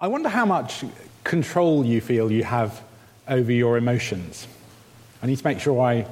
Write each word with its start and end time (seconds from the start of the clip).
I 0.00 0.08
wonder 0.08 0.28
how 0.28 0.44
much 0.44 0.84
control 1.22 1.84
you 1.84 2.00
feel 2.00 2.30
you 2.30 2.42
have 2.44 2.82
over 3.28 3.52
your 3.52 3.78
emotions. 3.78 4.46
I 5.22 5.26
need 5.26 5.36
to 5.38 5.44
make 5.44 5.60
sure 5.60 5.80
I 5.80 6.06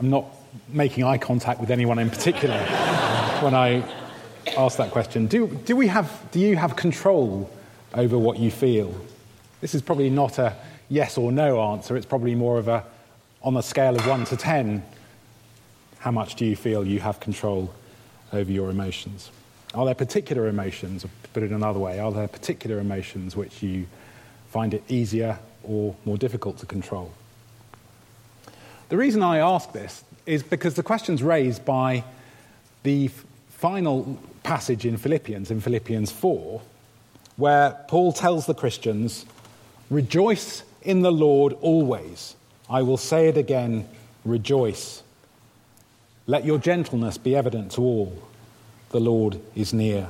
am 0.00 0.10
not 0.10 0.26
making 0.68 1.04
eye 1.04 1.18
contact 1.18 1.60
with 1.60 1.70
anyone 1.70 1.98
in 1.98 2.10
particular 2.10 2.58
when 3.40 3.54
I 3.54 3.84
ask 4.58 4.76
that 4.78 4.90
question. 4.90 5.28
Do, 5.28 5.46
do, 5.46 5.76
we 5.76 5.86
have, 5.86 6.26
do 6.32 6.40
you 6.40 6.56
have 6.56 6.74
control 6.74 7.48
over 7.94 8.18
what 8.18 8.38
you 8.38 8.50
feel? 8.50 8.92
This 9.60 9.74
is 9.74 9.82
probably 9.82 10.10
not 10.10 10.38
a 10.38 10.56
yes 10.88 11.16
or 11.16 11.30
no 11.30 11.62
answer. 11.62 11.96
It's 11.96 12.06
probably 12.06 12.34
more 12.34 12.58
of 12.58 12.66
a, 12.66 12.84
on 13.42 13.56
a 13.56 13.62
scale 13.62 13.96
of 13.96 14.06
1 14.06 14.24
to 14.26 14.36
10, 14.36 14.82
how 16.00 16.10
much 16.10 16.34
do 16.34 16.44
you 16.44 16.56
feel 16.56 16.84
you 16.84 16.98
have 16.98 17.20
control 17.20 17.72
over 18.32 18.50
your 18.50 18.68
emotions? 18.68 19.30
Are 19.74 19.86
there 19.86 19.94
particular 19.94 20.48
emotions, 20.48 21.06
put 21.32 21.42
it 21.42 21.50
another 21.50 21.78
way, 21.78 21.98
are 21.98 22.12
there 22.12 22.28
particular 22.28 22.78
emotions 22.78 23.34
which 23.36 23.62
you 23.62 23.86
find 24.50 24.74
it 24.74 24.82
easier 24.88 25.38
or 25.64 25.96
more 26.04 26.18
difficult 26.18 26.58
to 26.58 26.66
control? 26.66 27.12
The 28.90 28.96
reason 28.98 29.22
I 29.22 29.38
ask 29.38 29.72
this 29.72 30.04
is 30.26 30.42
because 30.42 30.74
the 30.74 30.82
question's 30.82 31.22
raised 31.22 31.64
by 31.64 32.04
the 32.82 33.08
final 33.48 34.18
passage 34.42 34.84
in 34.84 34.98
Philippians, 34.98 35.50
in 35.50 35.60
Philippians 35.60 36.10
4, 36.12 36.60
where 37.36 37.76
Paul 37.88 38.12
tells 38.12 38.44
the 38.44 38.54
Christians, 38.54 39.24
Rejoice 39.88 40.62
in 40.82 41.00
the 41.00 41.12
Lord 41.12 41.54
always. 41.60 42.36
I 42.68 42.82
will 42.82 42.96
say 42.96 43.28
it 43.28 43.36
again, 43.36 43.88
rejoice. 44.24 45.02
Let 46.26 46.44
your 46.44 46.58
gentleness 46.58 47.18
be 47.18 47.34
evident 47.36 47.72
to 47.72 47.82
all. 47.82 48.31
The 48.92 49.00
Lord 49.00 49.40
is 49.54 49.72
near. 49.72 50.08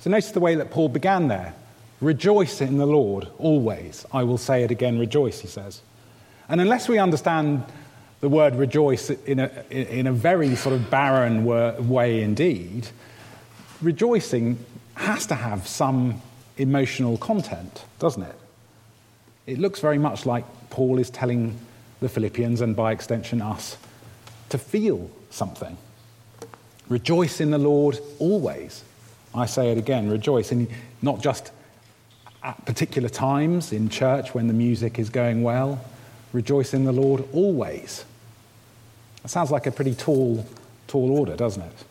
So 0.00 0.10
notice 0.10 0.30
the 0.30 0.40
way 0.40 0.54
that 0.54 0.70
Paul 0.70 0.88
began 0.88 1.28
there. 1.28 1.54
Rejoice 2.00 2.60
in 2.60 2.78
the 2.78 2.86
Lord 2.86 3.26
always. 3.38 4.06
I 4.12 4.22
will 4.22 4.38
say 4.38 4.62
it 4.62 4.70
again, 4.70 4.98
rejoice, 4.98 5.40
he 5.40 5.48
says. 5.48 5.82
And 6.48 6.60
unless 6.60 6.88
we 6.88 6.98
understand 6.98 7.64
the 8.20 8.28
word 8.28 8.54
rejoice 8.54 9.10
in 9.10 9.40
a, 9.40 9.50
in 9.70 10.06
a 10.06 10.12
very 10.12 10.54
sort 10.54 10.74
of 10.74 10.90
barren 10.90 11.44
way 11.44 12.22
indeed, 12.22 12.88
rejoicing 13.82 14.64
has 14.94 15.26
to 15.26 15.34
have 15.34 15.66
some 15.66 16.20
emotional 16.56 17.16
content, 17.18 17.84
doesn't 17.98 18.22
it? 18.22 18.34
It 19.46 19.58
looks 19.58 19.80
very 19.80 19.98
much 19.98 20.26
like 20.26 20.44
Paul 20.70 20.98
is 20.98 21.10
telling 21.10 21.58
the 22.00 22.08
Philippians, 22.08 22.60
and 22.60 22.76
by 22.76 22.92
extension 22.92 23.40
us, 23.40 23.76
to 24.50 24.58
feel 24.58 25.10
something. 25.30 25.76
Rejoice 26.88 27.40
in 27.40 27.50
the 27.50 27.58
Lord 27.58 27.98
always. 28.18 28.82
I 29.34 29.46
say 29.46 29.70
it 29.70 29.78
again, 29.78 30.08
rejoice. 30.08 30.52
And 30.52 30.68
not 31.02 31.20
just 31.20 31.52
at 32.42 32.64
particular 32.64 33.08
times 33.08 33.72
in 33.72 33.88
church 33.88 34.34
when 34.34 34.46
the 34.46 34.54
music 34.54 34.98
is 34.98 35.10
going 35.10 35.42
well. 35.42 35.84
Rejoice 36.32 36.74
in 36.74 36.84
the 36.84 36.92
Lord 36.92 37.24
always. 37.32 38.04
That 39.22 39.28
sounds 39.28 39.50
like 39.50 39.66
a 39.66 39.70
pretty 39.70 39.94
tall, 39.94 40.46
tall 40.86 41.10
order, 41.10 41.36
doesn't 41.36 41.62
it? 41.62 41.84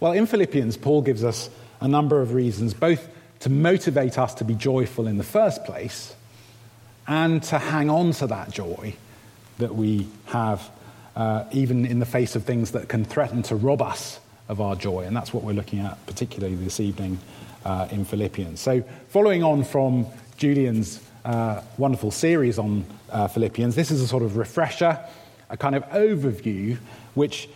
Well, 0.00 0.12
in 0.12 0.26
Philippians, 0.26 0.76
Paul 0.76 1.02
gives 1.02 1.24
us 1.24 1.50
a 1.80 1.88
number 1.88 2.20
of 2.20 2.32
reasons, 2.32 2.74
both 2.74 3.08
to 3.40 3.50
motivate 3.50 4.18
us 4.18 4.34
to 4.34 4.44
be 4.44 4.54
joyful 4.54 5.06
in 5.06 5.18
the 5.18 5.24
first 5.24 5.64
place 5.64 6.14
and 7.06 7.42
to 7.44 7.58
hang 7.58 7.90
on 7.90 8.12
to 8.12 8.26
that 8.26 8.50
joy 8.50 8.94
that 9.58 9.74
we 9.74 10.08
have 10.26 10.70
uh, 11.16 11.44
even 11.52 11.86
in 11.86 11.98
the 11.98 12.06
face 12.06 12.36
of 12.36 12.44
things 12.44 12.72
that 12.72 12.88
can 12.88 13.04
threaten 13.04 13.42
to 13.44 13.56
rob 13.56 13.80
us 13.82 14.20
of 14.48 14.60
our 14.60 14.76
joy. 14.76 15.02
And 15.02 15.16
that's 15.16 15.32
what 15.32 15.44
we're 15.44 15.52
looking 15.52 15.80
at, 15.80 16.04
particularly 16.06 16.54
this 16.56 16.80
evening 16.80 17.18
uh, 17.64 17.88
in 17.90 18.04
Philippians. 18.04 18.60
So, 18.60 18.82
following 19.08 19.42
on 19.42 19.64
from 19.64 20.06
Julian's 20.36 21.00
uh, 21.24 21.62
wonderful 21.78 22.10
series 22.10 22.58
on 22.58 22.84
uh, 23.10 23.28
Philippians, 23.28 23.74
this 23.74 23.90
is 23.90 24.00
a 24.00 24.08
sort 24.08 24.22
of 24.22 24.36
refresher, 24.36 24.98
a 25.48 25.56
kind 25.56 25.74
of 25.74 25.84
overview, 25.90 26.76
which 27.14 27.48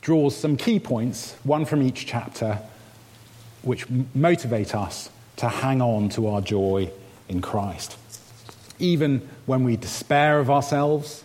draws 0.00 0.36
some 0.36 0.56
key 0.56 0.80
points, 0.80 1.34
one 1.44 1.64
from 1.64 1.82
each 1.82 2.06
chapter, 2.06 2.58
which 3.62 3.86
motivate 4.14 4.74
us 4.74 5.10
to 5.36 5.48
hang 5.48 5.82
on 5.82 6.08
to 6.10 6.28
our 6.28 6.40
joy 6.40 6.90
in 7.28 7.40
Christ. 7.40 7.96
Even 8.78 9.28
when 9.44 9.64
we 9.64 9.76
despair 9.76 10.38
of 10.38 10.48
ourselves, 10.48 11.22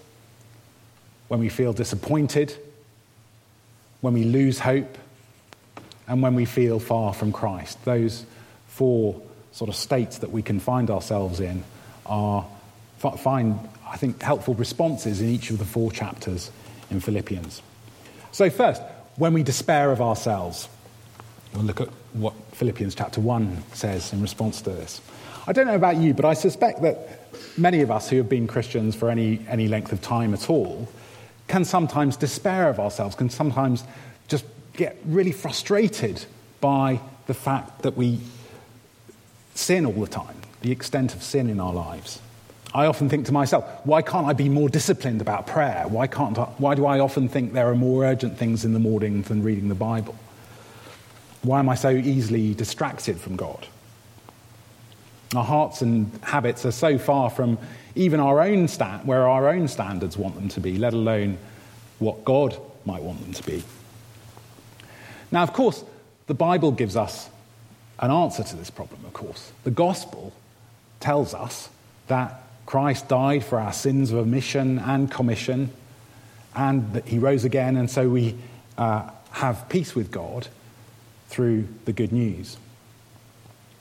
when 1.27 1.39
we 1.39 1.49
feel 1.49 1.73
disappointed, 1.73 2.55
when 4.01 4.13
we 4.13 4.23
lose 4.23 4.59
hope, 4.59 4.97
and 6.07 6.21
when 6.21 6.35
we 6.35 6.45
feel 6.45 6.79
far 6.79 7.13
from 7.13 7.31
Christ. 7.31 7.83
Those 7.85 8.25
four 8.67 9.21
sort 9.51 9.69
of 9.69 9.75
states 9.75 10.19
that 10.19 10.31
we 10.31 10.41
can 10.41 10.59
find 10.59 10.91
ourselves 10.91 11.39
in 11.39 11.63
are 12.05 12.45
find, 13.17 13.59
I 13.87 13.97
think, 13.97 14.21
helpful 14.21 14.53
responses 14.53 15.21
in 15.21 15.29
each 15.29 15.49
of 15.49 15.57
the 15.57 15.65
four 15.65 15.91
chapters 15.91 16.51
in 16.89 16.99
Philippians. 16.99 17.61
So, 18.31 18.49
first, 18.49 18.81
when 19.15 19.33
we 19.33 19.43
despair 19.43 19.91
of 19.91 20.01
ourselves, 20.01 20.67
we'll 21.53 21.63
look 21.63 21.81
at 21.81 21.89
what 22.13 22.33
Philippians 22.53 22.95
chapter 22.95 23.21
1 23.21 23.63
says 23.73 24.11
in 24.13 24.21
response 24.21 24.61
to 24.61 24.71
this. 24.71 25.01
I 25.47 25.53
don't 25.53 25.67
know 25.67 25.75
about 25.75 25.97
you, 25.97 26.13
but 26.13 26.25
I 26.25 26.33
suspect 26.33 26.81
that 26.81 27.29
many 27.57 27.81
of 27.81 27.91
us 27.91 28.09
who 28.09 28.17
have 28.17 28.29
been 28.29 28.47
Christians 28.47 28.95
for 28.95 29.09
any, 29.09 29.39
any 29.47 29.67
length 29.67 29.91
of 29.91 30.01
time 30.01 30.33
at 30.33 30.49
all 30.49 30.87
can 31.47 31.65
sometimes 31.65 32.17
despair 32.17 32.69
of 32.69 32.79
ourselves, 32.79 33.15
can 33.15 33.29
sometimes 33.29 33.83
just 34.27 34.45
get 34.73 34.97
really 35.05 35.31
frustrated 35.31 36.25
by 36.59 36.99
the 37.27 37.33
fact 37.33 37.81
that 37.83 37.95
we 37.95 38.19
sin 39.53 39.85
all 39.85 39.93
the 39.93 40.07
time, 40.07 40.35
the 40.61 40.71
extent 40.71 41.13
of 41.13 41.23
sin 41.23 41.49
in 41.49 41.59
our 41.59 41.73
lives. 41.73 42.19
I 42.73 42.87
often 42.87 43.07
think 43.07 43.25
to 43.27 43.31
myself, 43.31 43.63
why 43.85 44.01
can't 44.01 44.27
I 44.27 44.33
be 44.33 44.49
more 44.49 44.67
disciplined 44.67 45.21
about 45.21 45.47
prayer? 45.47 45.85
Why, 45.87 46.07
can't 46.07 46.37
I, 46.37 46.43
why 46.57 46.75
do 46.75 46.85
I 46.85 46.99
often 46.99 47.29
think 47.29 47.53
there 47.53 47.69
are 47.69 47.75
more 47.75 48.03
urgent 48.03 48.37
things 48.37 48.65
in 48.65 48.73
the 48.73 48.79
morning 48.79 49.21
than 49.21 49.43
reading 49.43 49.69
the 49.69 49.75
Bible? 49.75 50.15
Why 51.41 51.59
am 51.59 51.69
I 51.69 51.75
so 51.75 51.89
easily 51.89 52.53
distracted 52.53 53.17
from 53.17 53.37
God? 53.37 53.65
Our 55.35 55.43
hearts 55.43 55.81
and 55.81 56.11
habits 56.21 56.65
are 56.65 56.71
so 56.71 56.97
far 56.97 57.29
from 57.29 57.57
even 57.95 58.19
our 58.19 58.41
own 58.41 58.67
stand, 58.67 59.07
where 59.07 59.27
our 59.27 59.49
own 59.49 59.67
standards 59.67 60.17
want 60.17 60.35
them 60.35 60.49
to 60.49 60.59
be, 60.59 60.77
let 60.77 60.93
alone 60.93 61.37
what 61.99 62.25
God 62.25 62.59
might 62.85 63.01
want 63.01 63.21
them 63.21 63.33
to 63.33 63.43
be. 63.43 63.63
Now, 65.31 65.43
of 65.43 65.53
course, 65.53 65.83
the 66.27 66.33
Bible 66.33 66.71
gives 66.71 66.95
us 66.95 67.29
an 67.99 68.11
answer 68.11 68.43
to 68.43 68.55
this 68.55 68.69
problem, 68.69 69.03
of 69.05 69.13
course. 69.13 69.51
The 69.63 69.71
gospel 69.71 70.33
tells 70.99 71.33
us 71.33 71.69
that 72.07 72.41
Christ 72.65 73.07
died 73.07 73.43
for 73.43 73.59
our 73.59 73.73
sins 73.73 74.11
of 74.11 74.17
omission 74.17 74.79
and 74.79 75.09
commission, 75.09 75.71
and 76.55 76.93
that 76.93 77.07
he 77.07 77.19
rose 77.19 77.45
again, 77.45 77.77
and 77.77 77.89
so 77.89 78.09
we 78.09 78.35
uh, 78.77 79.09
have 79.31 79.69
peace 79.69 79.95
with 79.95 80.11
God 80.11 80.47
through 81.29 81.67
the 81.85 81.93
good 81.93 82.11
news. 82.11 82.57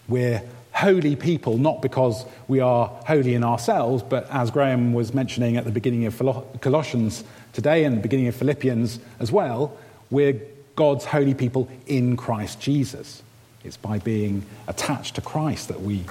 We're 0.09 0.43
holy 0.75 1.15
people, 1.15 1.57
not 1.57 1.81
because 1.81 2.27
we 2.49 2.59
are 2.59 2.89
holy 3.07 3.35
in 3.35 3.45
ourselves, 3.45 4.03
but 4.03 4.29
as 4.31 4.51
Graham 4.51 4.93
was 4.93 5.15
mentioning 5.15 5.57
at 5.57 5.65
the 5.65 5.71
beginning 5.71 6.05
of 6.05 6.19
Colossians 6.61 7.23
today 7.53 7.85
and 7.85 7.97
the 7.97 8.01
beginning 8.01 8.27
of 8.27 8.35
Philippians 8.35 8.99
as 9.21 9.31
well, 9.31 9.77
we're 10.11 10.41
God's 10.75 11.05
holy 11.05 11.33
people 11.33 11.69
in 11.87 12.17
Christ 12.17 12.61
Jesus. 12.61 13.23
It's 13.63 13.77
by 13.77 14.01
being 14.01 14.45
attached 14.67 15.15
to 15.15 15.21
Christ 15.21 15.69
that 15.69 15.81
we 15.81 16.05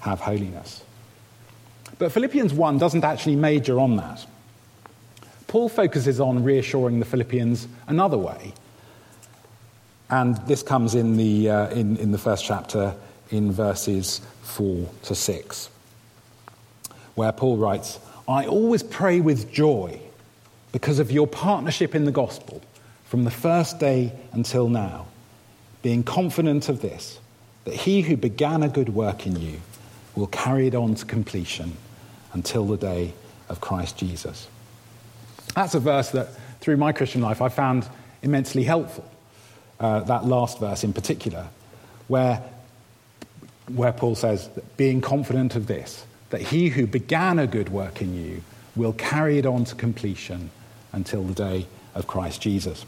have 0.00 0.20
holiness. 0.20 0.84
But 1.98 2.12
Philippians 2.12 2.54
1 2.54 2.78
doesn't 2.78 3.04
actually 3.04 3.36
major 3.36 3.80
on 3.80 3.96
that. 3.96 4.24
Paul 5.48 5.68
focuses 5.68 6.20
on 6.20 6.44
reassuring 6.44 7.00
the 7.00 7.04
Philippians 7.04 7.66
another 7.88 8.16
way. 8.16 8.54
And 10.08 10.36
this 10.46 10.62
comes 10.62 10.94
in 10.94 11.16
the, 11.16 11.50
uh, 11.50 11.70
in, 11.70 11.96
in 11.96 12.12
the 12.12 12.18
first 12.18 12.44
chapter 12.44 12.94
in 13.30 13.52
verses 13.52 14.20
4 14.42 14.88
to 15.04 15.14
6, 15.14 15.70
where 17.14 17.32
Paul 17.32 17.56
writes, 17.56 17.98
I 18.28 18.46
always 18.46 18.82
pray 18.82 19.20
with 19.20 19.50
joy 19.52 20.00
because 20.72 20.98
of 20.98 21.10
your 21.10 21.26
partnership 21.26 21.94
in 21.94 22.04
the 22.04 22.12
gospel 22.12 22.62
from 23.04 23.24
the 23.24 23.30
first 23.30 23.80
day 23.80 24.12
until 24.32 24.68
now, 24.68 25.06
being 25.82 26.02
confident 26.02 26.68
of 26.68 26.80
this, 26.80 27.18
that 27.64 27.74
he 27.74 28.02
who 28.02 28.16
began 28.16 28.62
a 28.62 28.68
good 28.68 28.88
work 28.90 29.26
in 29.26 29.40
you 29.40 29.60
will 30.14 30.28
carry 30.28 30.66
it 30.66 30.74
on 30.74 30.94
to 30.94 31.04
completion 31.04 31.76
until 32.32 32.64
the 32.66 32.76
day 32.76 33.12
of 33.48 33.60
Christ 33.60 33.96
Jesus. 33.96 34.48
That's 35.54 35.74
a 35.74 35.80
verse 35.80 36.10
that, 36.10 36.28
through 36.60 36.76
my 36.76 36.92
Christian 36.92 37.20
life, 37.20 37.42
I 37.42 37.48
found 37.48 37.88
immensely 38.22 38.62
helpful. 38.62 39.10
Uh, 39.80 40.00
that 40.00 40.26
last 40.26 40.60
verse 40.60 40.84
in 40.84 40.92
particular, 40.92 41.48
where 42.06 42.42
where 43.74 43.92
Paul 43.92 44.14
says, 44.14 44.48
being 44.76 45.00
confident 45.00 45.56
of 45.56 45.66
this, 45.66 46.04
that 46.30 46.40
he 46.40 46.68
who 46.68 46.86
began 46.86 47.38
a 47.38 47.46
good 47.46 47.68
work 47.68 48.00
in 48.00 48.14
you 48.14 48.42
will 48.76 48.92
carry 48.92 49.38
it 49.38 49.46
on 49.46 49.64
to 49.64 49.74
completion 49.74 50.50
until 50.92 51.22
the 51.22 51.34
day 51.34 51.66
of 51.94 52.06
Christ 52.06 52.40
Jesus. 52.40 52.84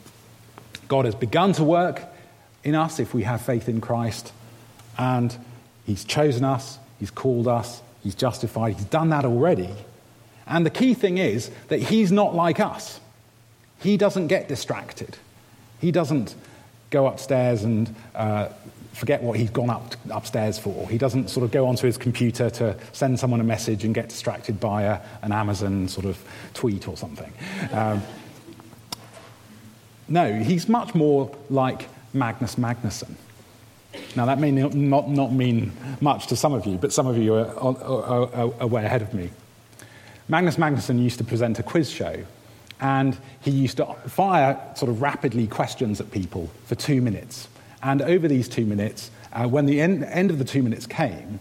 God 0.89 1.05
has 1.05 1.15
begun 1.15 1.53
to 1.55 1.65
work 1.65 2.03
in 2.65 2.75
us 2.75 3.01
if 3.01 3.15
we 3.15 3.23
have 3.25 3.41
faith 3.41 3.69
in 3.69 3.81
Christ, 3.81 4.33
and 4.99 5.37
He's 5.85 6.05
chosen 6.05 6.45
us, 6.45 6.79
He's 7.01 7.11
called 7.11 7.49
us, 7.49 7.83
He's 8.03 8.15
justified, 8.15 8.75
He's 8.75 8.85
done 8.85 9.11
that 9.11 9.25
already. 9.25 9.71
And 10.47 10.67
the 10.67 10.71
key 10.71 10.95
thing 10.95 11.19
is 11.19 11.51
that 11.69 11.81
He's 11.81 12.13
not 12.13 12.35
like 12.35 12.61
us. 12.61 13.01
He 13.81 13.97
doesn't 13.97 14.29
get 14.29 14.49
distracted. 14.49 15.17
He 15.81 15.91
doesn't 15.91 16.35
go 16.91 17.07
upstairs 17.07 17.65
and 17.65 17.95
uh, 18.15 18.49
forget 18.93 19.23
what 19.23 19.39
he's 19.39 19.51
gone 19.51 19.71
up 19.71 19.95
upstairs 20.11 20.59
for. 20.59 20.89
He 20.89 20.99
doesn't 20.99 21.31
sort 21.31 21.45
of 21.45 21.51
go 21.51 21.67
onto 21.67 21.87
his 21.87 21.97
computer 21.97 22.51
to 22.51 22.77
send 22.93 23.19
someone 23.19 23.41
a 23.41 23.45
message 23.45 23.85
and 23.85 23.95
get 23.95 24.09
distracted 24.09 24.61
by 24.61 24.83
a, 24.83 25.01
an 25.23 25.33
Amazon 25.33 25.89
sort 25.89 26.07
of 26.07 26.19
tweet 26.55 26.89
or 26.89 26.97
something. 26.97 27.33
Um, 27.73 28.03
no, 30.09 30.33
he's 30.35 30.69
much 30.69 30.95
more 30.95 31.35
like 31.49 31.89
Magnus 32.13 32.57
Magnusson. 32.57 33.15
Now, 34.17 34.27
that 34.27 34.39
may 34.39 34.51
not, 34.51 34.75
not 34.75 35.33
mean 35.33 35.73
much 36.01 36.27
to 36.29 36.37
some 36.37 36.53
of 36.53 36.67
you, 36.67 36.77
but 36.77 36.93
some 36.93 37.07
of 37.07 37.17
you 37.17 37.35
are, 37.35 37.47
are, 37.59 38.31
are, 38.35 38.55
are 38.61 38.67
way 38.67 38.85
ahead 38.85 39.03
of 39.03 39.13
me. 39.13 39.31
Magnus 40.29 40.57
Magnusson 40.57 41.03
used 41.03 41.19
to 41.19 41.25
present 41.25 41.59
a 41.59 41.63
quiz 41.63 41.91
show, 41.91 42.25
and 42.81 43.17
he 43.41 43.51
used 43.51 43.79
to 43.79 43.87
fire 44.07 44.59
sort 44.77 44.91
of 44.91 45.03
rapidly 45.03 45.47
questions 45.47 46.01
at 46.01 46.11
people 46.11 46.51
for 46.65 46.75
two 46.75 47.01
minutes. 47.01 47.49
And 47.83 48.01
over 48.03 48.29
these 48.29 48.49
two 48.49 48.65
minutes, 48.65 49.11
uh, 49.33 49.49
when 49.49 49.67
the 49.67 49.81
end, 49.81 50.05
end, 50.05 50.31
of 50.31 50.39
the 50.39 50.45
two 50.45 50.63
minutes 50.63 50.87
came, 50.87 51.41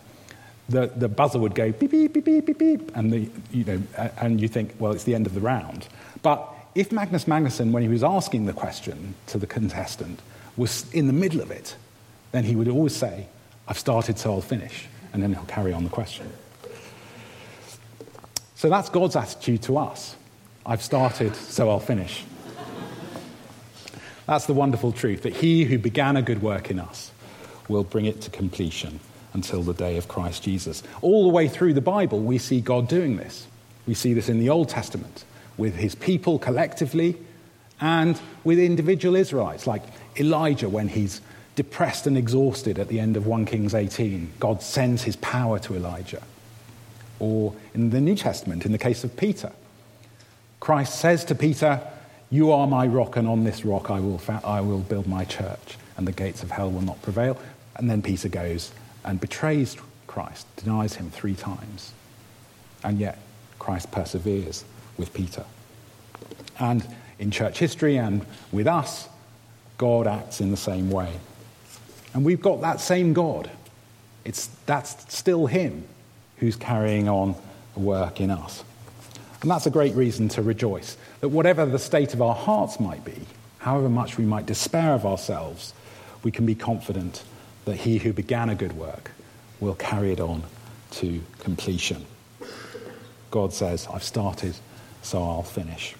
the, 0.69 0.87
the 0.87 1.07
buzzer 1.07 1.37
would 1.37 1.53
go 1.53 1.71
beep, 1.71 1.91
beep, 1.91 2.13
beep, 2.13 2.25
beep, 2.25 2.45
beep, 2.45 2.57
beep, 2.57 2.95
and, 2.95 3.11
the, 3.11 3.29
you 3.51 3.63
know, 3.65 3.81
uh, 3.97 4.09
and 4.17 4.41
you 4.41 4.47
think, 4.47 4.73
well, 4.79 4.91
it's 4.91 5.03
the 5.03 5.13
end 5.13 5.27
of 5.27 5.33
the 5.33 5.41
round. 5.41 5.87
But 6.23 6.47
if 6.73 6.91
Magnus 6.91 7.25
Magnusson, 7.25 7.71
when 7.71 7.83
he 7.83 7.89
was 7.89 8.03
asking 8.03 8.45
the 8.45 8.53
question 8.53 9.13
to 9.27 9.37
the 9.37 9.47
contestant, 9.47 10.19
was 10.57 10.91
in 10.93 11.07
the 11.07 11.13
middle 11.13 11.41
of 11.41 11.51
it, 11.51 11.75
then 12.31 12.43
he 12.43 12.55
would 12.55 12.67
always 12.67 12.95
say, 12.95 13.27
I've 13.67 13.77
started, 13.77 14.17
so 14.17 14.31
I'll 14.31 14.41
finish. 14.41 14.87
And 15.13 15.21
then 15.21 15.33
he'll 15.33 15.43
carry 15.43 15.73
on 15.73 15.83
the 15.83 15.89
question. 15.89 16.29
So 18.55 18.69
that's 18.69 18.89
God's 18.89 19.15
attitude 19.15 19.63
to 19.63 19.77
us. 19.77 20.15
I've 20.65 20.81
started, 20.81 21.35
so 21.35 21.69
I'll 21.69 21.79
finish. 21.79 22.23
That's 24.31 24.45
the 24.45 24.53
wonderful 24.53 24.93
truth 24.93 25.23
that 25.23 25.35
he 25.35 25.65
who 25.65 25.77
began 25.77 26.15
a 26.15 26.21
good 26.21 26.41
work 26.41 26.71
in 26.71 26.79
us 26.79 27.11
will 27.67 27.83
bring 27.83 28.05
it 28.05 28.21
to 28.21 28.29
completion 28.29 29.01
until 29.33 29.61
the 29.61 29.73
day 29.73 29.97
of 29.97 30.07
Christ 30.07 30.43
Jesus. 30.43 30.83
All 31.01 31.23
the 31.23 31.33
way 31.33 31.49
through 31.49 31.73
the 31.73 31.81
Bible, 31.81 32.21
we 32.21 32.37
see 32.37 32.61
God 32.61 32.87
doing 32.87 33.17
this. 33.17 33.45
We 33.85 33.93
see 33.93 34.13
this 34.13 34.29
in 34.29 34.39
the 34.39 34.47
Old 34.47 34.69
Testament 34.69 35.25
with 35.57 35.75
his 35.75 35.95
people 35.95 36.39
collectively 36.39 37.17
and 37.81 38.21
with 38.45 38.57
individual 38.57 39.17
Israelites, 39.17 39.67
like 39.67 39.83
Elijah 40.17 40.69
when 40.69 40.87
he's 40.87 41.19
depressed 41.57 42.07
and 42.07 42.17
exhausted 42.17 42.79
at 42.79 42.87
the 42.87 43.01
end 43.01 43.17
of 43.17 43.27
1 43.27 43.45
Kings 43.45 43.75
18. 43.75 44.31
God 44.39 44.63
sends 44.63 45.03
his 45.03 45.17
power 45.17 45.59
to 45.59 45.75
Elijah. 45.75 46.23
Or 47.19 47.53
in 47.73 47.89
the 47.89 47.99
New 47.99 48.15
Testament, 48.15 48.65
in 48.65 48.71
the 48.71 48.77
case 48.77 49.03
of 49.03 49.17
Peter, 49.17 49.51
Christ 50.61 50.97
says 51.01 51.25
to 51.25 51.35
Peter, 51.35 51.85
You 52.33 52.53
are 52.53 52.65
my 52.65 52.87
rock, 52.87 53.17
and 53.17 53.27
on 53.27 53.43
this 53.43 53.65
rock 53.65 53.91
I 53.91 53.99
will, 53.99 54.17
fa- 54.17 54.41
I 54.45 54.61
will 54.61 54.79
build 54.79 55.05
my 55.05 55.25
church, 55.25 55.77
and 55.97 56.07
the 56.07 56.13
gates 56.13 56.43
of 56.43 56.51
hell 56.51 56.71
will 56.71 56.81
not 56.81 57.01
prevail. 57.01 57.37
And 57.75 57.89
then 57.89 58.01
Peter 58.01 58.29
goes 58.29 58.71
and 59.03 59.19
betrays 59.19 59.75
Christ, 60.07 60.47
denies 60.55 60.95
him 60.95 61.09
three 61.09 61.35
times. 61.35 61.91
And 62.85 62.99
yet, 62.99 63.19
Christ 63.59 63.91
perseveres 63.91 64.63
with 64.97 65.13
Peter. 65.13 65.43
And 66.57 66.87
in 67.19 67.31
church 67.31 67.59
history 67.59 67.97
and 67.97 68.25
with 68.53 68.65
us, 68.65 69.09
God 69.77 70.07
acts 70.07 70.39
in 70.39 70.51
the 70.51 70.57
same 70.57 70.89
way. 70.89 71.11
And 72.13 72.23
we've 72.23 72.41
got 72.41 72.61
that 72.61 72.79
same 72.79 73.11
God. 73.11 73.51
It's, 74.23 74.47
that's 74.65 75.13
still 75.13 75.47
Him 75.47 75.83
who's 76.37 76.55
carrying 76.55 77.09
on 77.09 77.35
the 77.73 77.81
work 77.81 78.21
in 78.21 78.31
us. 78.31 78.63
And 79.41 79.49
that's 79.49 79.65
a 79.65 79.71
great 79.71 79.95
reason 79.95 80.29
to 80.29 80.41
rejoice 80.41 80.97
that 81.19 81.29
whatever 81.29 81.65
the 81.65 81.79
state 81.79 82.13
of 82.13 82.21
our 82.21 82.35
hearts 82.35 82.79
might 82.79 83.03
be, 83.03 83.25
however 83.59 83.89
much 83.89 84.17
we 84.17 84.25
might 84.25 84.45
despair 84.45 84.93
of 84.93 85.05
ourselves, 85.05 85.73
we 86.23 86.31
can 86.31 86.45
be 86.45 86.55
confident 86.55 87.23
that 87.65 87.77
he 87.77 87.97
who 87.97 88.13
began 88.13 88.49
a 88.49 88.55
good 88.55 88.73
work 88.73 89.11
will 89.59 89.75
carry 89.75 90.11
it 90.11 90.19
on 90.19 90.43
to 90.91 91.21
completion. 91.39 92.05
God 93.31 93.53
says, 93.53 93.87
I've 93.91 94.03
started, 94.03 94.55
so 95.01 95.23
I'll 95.23 95.43
finish. 95.43 95.95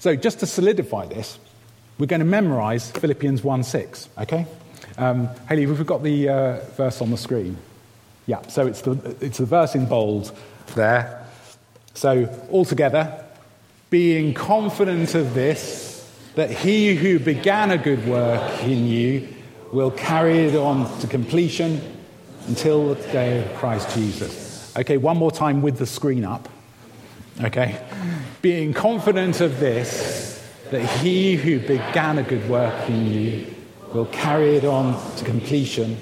So, 0.00 0.16
just 0.16 0.40
to 0.40 0.46
solidify 0.46 1.06
this, 1.06 1.38
we're 1.98 2.06
going 2.06 2.20
to 2.20 2.26
memorize 2.26 2.90
Philippians 2.90 3.42
1 3.42 3.62
6, 3.62 4.08
okay? 4.18 4.46
Um, 4.98 5.28
Haley, 5.48 5.66
we've 5.66 5.86
got 5.86 6.02
the 6.02 6.28
uh, 6.28 6.60
verse 6.76 7.00
on 7.00 7.10
the 7.10 7.16
screen. 7.16 7.56
Yeah, 8.26 8.42
so 8.48 8.66
it's 8.66 8.82
the, 8.82 9.16
it's 9.20 9.38
the 9.38 9.46
verse 9.46 9.74
in 9.74 9.86
bold 9.86 10.36
there. 10.74 11.23
So, 11.94 12.28
altogether, 12.50 13.24
being 13.90 14.34
confident 14.34 15.14
of 15.14 15.34
this, 15.34 16.10
that 16.34 16.50
he 16.50 16.96
who 16.96 17.18
began 17.18 17.70
a 17.70 17.78
good 17.78 18.06
work 18.06 18.62
in 18.64 18.86
you 18.86 19.28
will 19.72 19.92
carry 19.92 20.40
it 20.40 20.56
on 20.56 20.98
to 21.00 21.06
completion 21.06 21.80
until 22.48 22.94
the 22.94 23.02
day 23.12 23.44
of 23.44 23.54
Christ 23.54 23.94
Jesus. 23.94 24.76
Okay, 24.76 24.96
one 24.96 25.16
more 25.16 25.30
time 25.30 25.62
with 25.62 25.78
the 25.78 25.86
screen 25.86 26.24
up. 26.24 26.48
Okay? 27.42 27.80
Being 28.42 28.72
confident 28.72 29.40
of 29.40 29.60
this, 29.60 30.44
that 30.70 30.84
he 30.98 31.36
who 31.36 31.60
began 31.60 32.18
a 32.18 32.22
good 32.22 32.48
work 32.48 32.88
in 32.88 33.06
you 33.12 33.54
will 33.92 34.06
carry 34.06 34.56
it 34.56 34.64
on 34.64 35.00
to 35.16 35.24
completion 35.24 35.96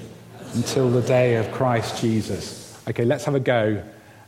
until 0.53 0.89
the 0.89 1.01
day 1.01 1.35
of 1.35 1.51
Christ 1.51 2.01
Jesus. 2.01 2.75
Okay, 2.89 3.05
let's 3.05 3.25
have 3.25 3.35
a 3.35 3.39
go 3.39 3.83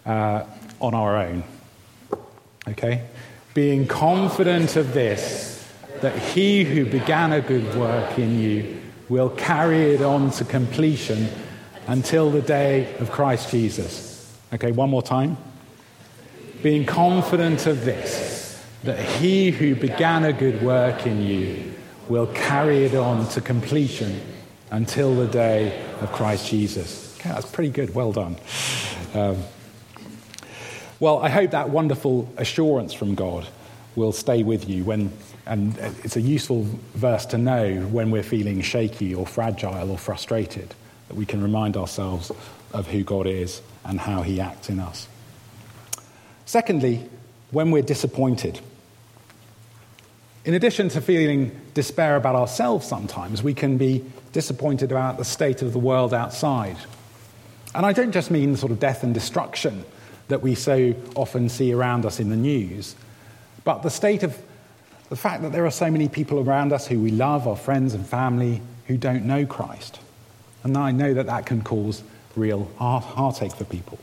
uh, 0.05 0.45
on 0.79 0.93
our 0.93 1.17
own. 1.17 1.43
Okay? 2.67 3.05
Being 3.53 3.87
confident 3.87 4.75
of 4.75 4.93
this, 4.93 5.55
that 6.01 6.17
he 6.17 6.63
who 6.63 6.85
began 6.85 7.31
a 7.31 7.41
good 7.41 7.75
work 7.75 8.19
in 8.19 8.39
you 8.39 8.81
will 9.09 9.29
carry 9.29 9.93
it 9.93 10.01
on 10.01 10.31
to 10.31 10.43
completion 10.43 11.29
until 11.87 12.31
the 12.31 12.41
day 12.41 12.95
of 12.99 13.11
Christ 13.11 13.51
Jesus. 13.51 14.35
Okay, 14.53 14.71
one 14.71 14.89
more 14.89 15.03
time. 15.03 15.37
Being 16.63 16.85
confident 16.85 17.67
of 17.67 17.85
this, 17.85 18.63
that 18.83 18.99
he 18.99 19.51
who 19.51 19.75
began 19.75 20.25
a 20.25 20.33
good 20.33 20.61
work 20.61 21.05
in 21.05 21.21
you 21.21 21.73
will 22.07 22.27
carry 22.27 22.85
it 22.85 22.95
on 22.95 23.27
to 23.29 23.41
completion 23.41 24.19
until 24.71 25.15
the 25.15 25.27
day 25.27 25.83
of 26.01 26.11
Christ 26.11 26.49
Jesus. 26.49 27.17
Okay, 27.19 27.29
that's 27.29 27.49
pretty 27.49 27.71
good. 27.71 27.93
Well 27.95 28.11
done. 28.11 28.35
Um, 29.13 29.37
well, 30.99 31.19
I 31.19 31.29
hope 31.29 31.51
that 31.51 31.69
wonderful 31.69 32.31
assurance 32.37 32.93
from 32.93 33.15
God 33.15 33.47
will 33.95 34.11
stay 34.11 34.43
with 34.43 34.69
you 34.69 34.83
when, 34.83 35.11
and 35.45 35.77
it's 36.03 36.15
a 36.15 36.21
useful 36.21 36.67
verse 36.93 37.25
to 37.27 37.37
know 37.37 37.81
when 37.91 38.11
we're 38.11 38.23
feeling 38.23 38.61
shaky 38.61 39.13
or 39.13 39.25
fragile 39.25 39.91
or 39.91 39.97
frustrated, 39.97 40.73
that 41.07 41.15
we 41.15 41.25
can 41.25 41.41
remind 41.41 41.77
ourselves 41.77 42.31
of 42.73 42.87
who 42.87 43.03
God 43.03 43.27
is 43.27 43.61
and 43.83 43.99
how 43.99 44.21
he 44.21 44.39
acts 44.39 44.69
in 44.69 44.79
us. 44.79 45.07
Secondly, 46.45 47.09
when 47.51 47.71
we're 47.71 47.81
disappointed. 47.81 48.59
In 50.43 50.53
addition 50.53 50.89
to 50.89 51.01
feeling 51.01 51.59
despair 51.73 52.15
about 52.15 52.35
ourselves 52.35 52.87
sometimes, 52.87 53.41
we 53.41 53.53
can 53.53 53.77
be 53.77 54.03
disappointed 54.31 54.91
about 54.91 55.17
the 55.17 55.25
state 55.25 55.61
of 55.61 55.73
the 55.73 55.79
world 55.79 56.13
outside. 56.13 56.77
And 57.73 57.85
I 57.85 57.93
don't 57.93 58.11
just 58.11 58.29
mean 58.29 58.55
sort 58.55 58.71
of 58.71 58.79
death 58.79 59.03
and 59.03 59.13
destruction 59.13 59.85
that 60.27 60.41
we 60.41 60.55
so 60.55 60.93
often 61.15 61.49
see 61.49 61.73
around 61.73 62.05
us 62.05 62.19
in 62.19 62.29
the 62.29 62.35
news, 62.35 62.95
but 63.63 63.83
the 63.83 63.89
state 63.89 64.23
of 64.23 64.37
the 65.09 65.15
fact 65.15 65.43
that 65.43 65.51
there 65.51 65.65
are 65.65 65.71
so 65.71 65.91
many 65.91 66.09
people 66.09 66.39
around 66.39 66.73
us 66.73 66.87
who 66.87 66.99
we 66.99 67.11
love, 67.11 67.47
our 67.47 67.55
friends 67.55 67.93
and 67.93 68.05
family, 68.05 68.61
who 68.87 68.97
don't 68.97 69.25
know 69.25 69.45
Christ. 69.45 69.99
And 70.63 70.75
I 70.77 70.91
know 70.91 71.13
that 71.13 71.27
that 71.27 71.45
can 71.45 71.61
cause 71.61 72.03
real 72.35 72.69
heartache 72.77 73.53
for 73.53 73.65
people. 73.65 73.99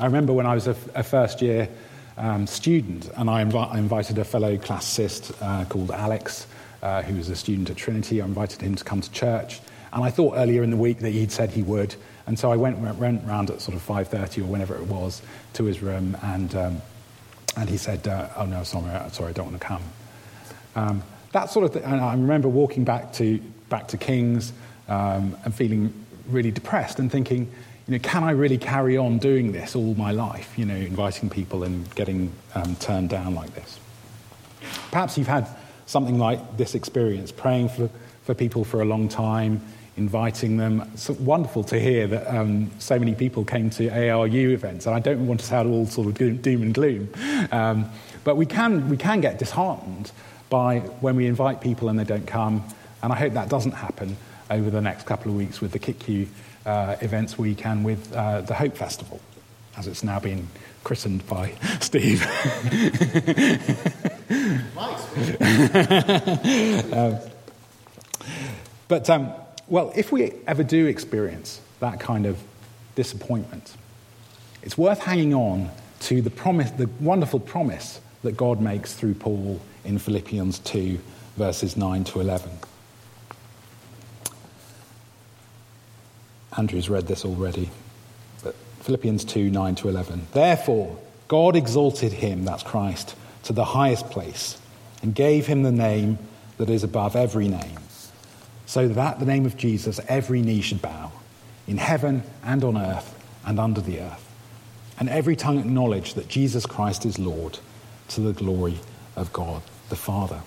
I 0.00 0.06
remember 0.06 0.32
when 0.32 0.46
I 0.46 0.54
was 0.54 0.66
a, 0.66 0.76
a 0.94 1.02
first 1.02 1.42
year 1.42 1.68
um, 2.16 2.46
student 2.46 3.10
and 3.16 3.28
I, 3.28 3.42
I, 3.42 3.78
invited 3.78 4.18
a 4.18 4.24
fellow 4.24 4.56
classicist 4.56 5.34
uh, 5.40 5.64
called 5.66 5.90
Alex, 5.90 6.46
uh, 6.82 7.02
who 7.02 7.16
was 7.16 7.28
a 7.28 7.36
student 7.36 7.70
at 7.70 7.76
Trinity. 7.76 8.20
I 8.20 8.24
invited 8.24 8.60
him 8.60 8.74
to 8.74 8.84
come 8.84 9.00
to 9.00 9.10
church. 9.12 9.60
And 9.92 10.02
I 10.02 10.10
thought 10.10 10.34
earlier 10.36 10.62
in 10.62 10.70
the 10.70 10.76
week 10.76 11.00
that 11.00 11.10
he'd 11.10 11.32
said 11.32 11.50
he 11.50 11.62
would. 11.62 11.94
And 12.26 12.38
so 12.38 12.50
I 12.50 12.56
went, 12.56 12.78
went 12.78 13.24
round 13.26 13.50
at 13.50 13.60
sort 13.60 13.76
of 13.76 13.86
5.30 13.86 14.42
or 14.42 14.44
whenever 14.44 14.74
it 14.74 14.86
was 14.86 15.22
to 15.54 15.64
his 15.64 15.82
room 15.82 16.16
and, 16.22 16.54
um, 16.54 16.82
and 17.56 17.68
he 17.68 17.76
said, 17.76 18.06
uh, 18.08 18.28
oh 18.36 18.46
no, 18.46 18.62
sorry, 18.62 19.10
sorry, 19.10 19.30
I 19.30 19.32
don't 19.32 19.50
want 19.50 19.60
to 19.60 19.66
come. 19.66 19.82
Um, 20.74 21.02
that 21.32 21.50
sort 21.50 21.64
of 21.64 21.72
thing, 21.72 21.84
and 21.84 22.00
I 22.00 22.12
remember 22.12 22.48
walking 22.48 22.84
back 22.84 23.12
to, 23.14 23.38
back 23.68 23.88
to 23.88 23.98
King's 23.98 24.52
um, 24.88 25.36
and 25.44 25.54
feeling 25.54 25.92
really 26.28 26.50
depressed 26.50 26.98
and 26.98 27.10
thinking, 27.10 27.50
you 27.86 27.92
know, 27.92 27.98
can 27.98 28.22
I 28.22 28.30
really 28.30 28.58
carry 28.58 28.96
on 28.96 29.18
doing 29.18 29.52
this 29.52 29.74
all 29.74 29.94
my 29.94 30.12
life, 30.12 30.56
you 30.56 30.64
know, 30.64 30.74
inviting 30.74 31.28
people 31.28 31.64
and 31.64 31.92
getting 31.94 32.32
um, 32.54 32.76
turned 32.76 33.10
down 33.10 33.34
like 33.34 33.54
this? 33.54 33.80
Perhaps 34.90 35.18
you've 35.18 35.26
had 35.26 35.48
something 35.86 36.18
like 36.18 36.56
this 36.56 36.74
experience, 36.74 37.32
praying 37.32 37.68
for, 37.70 37.90
for 38.24 38.34
people 38.34 38.64
for 38.64 38.80
a 38.80 38.84
long 38.84 39.08
time, 39.08 39.60
inviting 39.96 40.56
them. 40.56 40.88
It's 40.94 41.10
wonderful 41.10 41.64
to 41.64 41.78
hear 41.78 42.06
that 42.06 42.34
um, 42.34 42.70
so 42.78 42.98
many 42.98 43.14
people 43.14 43.44
came 43.44 43.70
to 43.70 43.88
ARU 43.88 44.50
events, 44.50 44.86
and 44.86 44.94
I 44.94 45.00
don't 45.00 45.26
want 45.26 45.40
to 45.40 45.46
sound 45.46 45.72
all 45.72 45.86
sort 45.86 46.08
of 46.08 46.42
doom 46.42 46.62
and 46.62 46.74
gloom, 46.74 47.12
um, 47.52 47.90
but 48.24 48.36
we 48.36 48.46
can, 48.46 48.88
we 48.88 48.96
can 48.96 49.20
get 49.20 49.38
disheartened 49.38 50.10
by 50.48 50.80
when 51.00 51.16
we 51.16 51.26
invite 51.26 51.60
people 51.60 51.88
and 51.88 51.98
they 51.98 52.04
don't 52.04 52.26
come, 52.26 52.64
and 53.02 53.12
I 53.12 53.16
hope 53.16 53.34
that 53.34 53.48
doesn't 53.48 53.72
happen 53.72 54.16
over 54.50 54.70
the 54.70 54.80
next 54.80 55.06
couple 55.06 55.30
of 55.30 55.36
weeks 55.36 55.60
with 55.60 55.72
the 55.72 55.78
CICCU 55.78 56.26
uh, 56.66 56.96
events 57.00 57.38
week 57.38 57.64
and 57.66 57.84
with 57.84 58.12
uh, 58.12 58.42
the 58.42 58.54
Hope 58.54 58.76
Festival, 58.76 59.20
as 59.76 59.86
it's 59.86 60.04
now 60.04 60.20
been 60.20 60.48
christened 60.84 61.26
by 61.26 61.52
Steve. 61.80 62.22
um, 66.92 67.18
but 68.88 69.10
um, 69.10 69.32
well, 69.72 69.90
if 69.96 70.12
we 70.12 70.34
ever 70.46 70.62
do 70.62 70.84
experience 70.84 71.58
that 71.80 71.98
kind 71.98 72.26
of 72.26 72.38
disappointment, 72.94 73.74
it's 74.62 74.76
worth 74.76 74.98
hanging 74.98 75.32
on 75.32 75.70
to 76.00 76.20
the 76.20 76.28
promise, 76.28 76.70
the 76.72 76.90
wonderful 77.00 77.40
promise 77.40 77.98
that 78.22 78.36
God 78.36 78.60
makes 78.60 78.92
through 78.92 79.14
Paul 79.14 79.62
in 79.82 79.98
Philippians 79.98 80.58
2, 80.58 81.00
verses 81.38 81.74
9 81.74 82.04
to 82.04 82.20
11. 82.20 82.50
Andrew's 86.58 86.90
read 86.90 87.06
this 87.06 87.24
already, 87.24 87.70
but 88.44 88.54
Philippians 88.80 89.24
2, 89.24 89.48
9 89.48 89.74
to 89.76 89.88
11. 89.88 90.26
Therefore, 90.34 90.98
God 91.28 91.56
exalted 91.56 92.12
him, 92.12 92.44
that's 92.44 92.62
Christ, 92.62 93.16
to 93.44 93.54
the 93.54 93.64
highest 93.64 94.10
place 94.10 94.60
and 95.00 95.14
gave 95.14 95.46
him 95.46 95.62
the 95.62 95.72
name 95.72 96.18
that 96.58 96.68
is 96.68 96.84
above 96.84 97.16
every 97.16 97.48
name 97.48 97.81
so 98.72 98.88
that 98.88 99.20
the 99.20 99.26
name 99.26 99.44
of 99.44 99.54
Jesus 99.58 100.00
every 100.08 100.40
knee 100.40 100.62
should 100.62 100.80
bow, 100.80 101.12
in 101.68 101.76
heaven 101.76 102.22
and 102.42 102.64
on 102.64 102.78
earth 102.78 103.22
and 103.44 103.60
under 103.60 103.82
the 103.82 104.00
earth, 104.00 104.26
and 104.98 105.10
every 105.10 105.36
tongue 105.36 105.58
acknowledge 105.58 106.14
that 106.14 106.26
Jesus 106.26 106.64
Christ 106.64 107.04
is 107.04 107.18
Lord 107.18 107.58
to 108.08 108.22
the 108.22 108.32
glory 108.32 108.78
of 109.14 109.30
God 109.30 109.60
the 109.90 109.96
Father. 109.96 110.40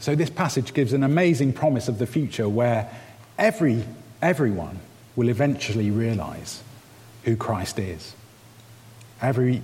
So 0.00 0.16
this 0.16 0.28
passage 0.28 0.74
gives 0.74 0.92
an 0.92 1.04
amazing 1.04 1.52
promise 1.52 1.86
of 1.86 1.98
the 1.98 2.06
future 2.08 2.48
where 2.48 2.90
every, 3.38 3.84
everyone 4.20 4.80
will 5.14 5.28
eventually 5.28 5.92
realize 5.92 6.60
who 7.22 7.36
Christ 7.36 7.78
is. 7.78 8.12
Every 9.22 9.62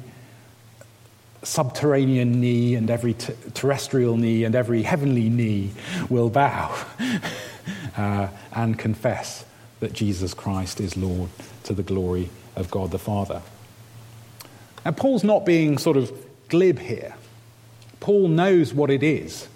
subterranean 1.44 2.40
knee 2.40 2.74
and 2.74 2.90
every 2.90 3.14
t- 3.14 3.34
terrestrial 3.52 4.16
knee 4.16 4.44
and 4.44 4.54
every 4.54 4.82
heavenly 4.82 5.28
knee 5.28 5.72
will 6.08 6.30
bow. 6.30 6.74
uh, 7.96 8.28
and 8.52 8.78
confess 8.78 9.44
that 9.80 9.92
Jesus 9.92 10.34
Christ 10.34 10.80
is 10.80 10.96
Lord 10.96 11.30
to 11.64 11.74
the 11.74 11.82
glory 11.82 12.30
of 12.56 12.70
God 12.70 12.90
the 12.90 12.98
Father. 12.98 13.42
Now, 14.84 14.92
Paul's 14.92 15.24
not 15.24 15.46
being 15.46 15.78
sort 15.78 15.96
of 15.96 16.12
glib 16.48 16.78
here. 16.78 17.14
Paul 18.00 18.28
knows 18.28 18.74
what 18.74 18.90
it 18.90 19.02
is 19.02 19.48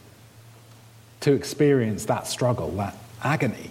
to 1.20 1.32
experience 1.32 2.06
that 2.06 2.26
struggle, 2.26 2.70
that 2.72 2.96
agony, 3.22 3.70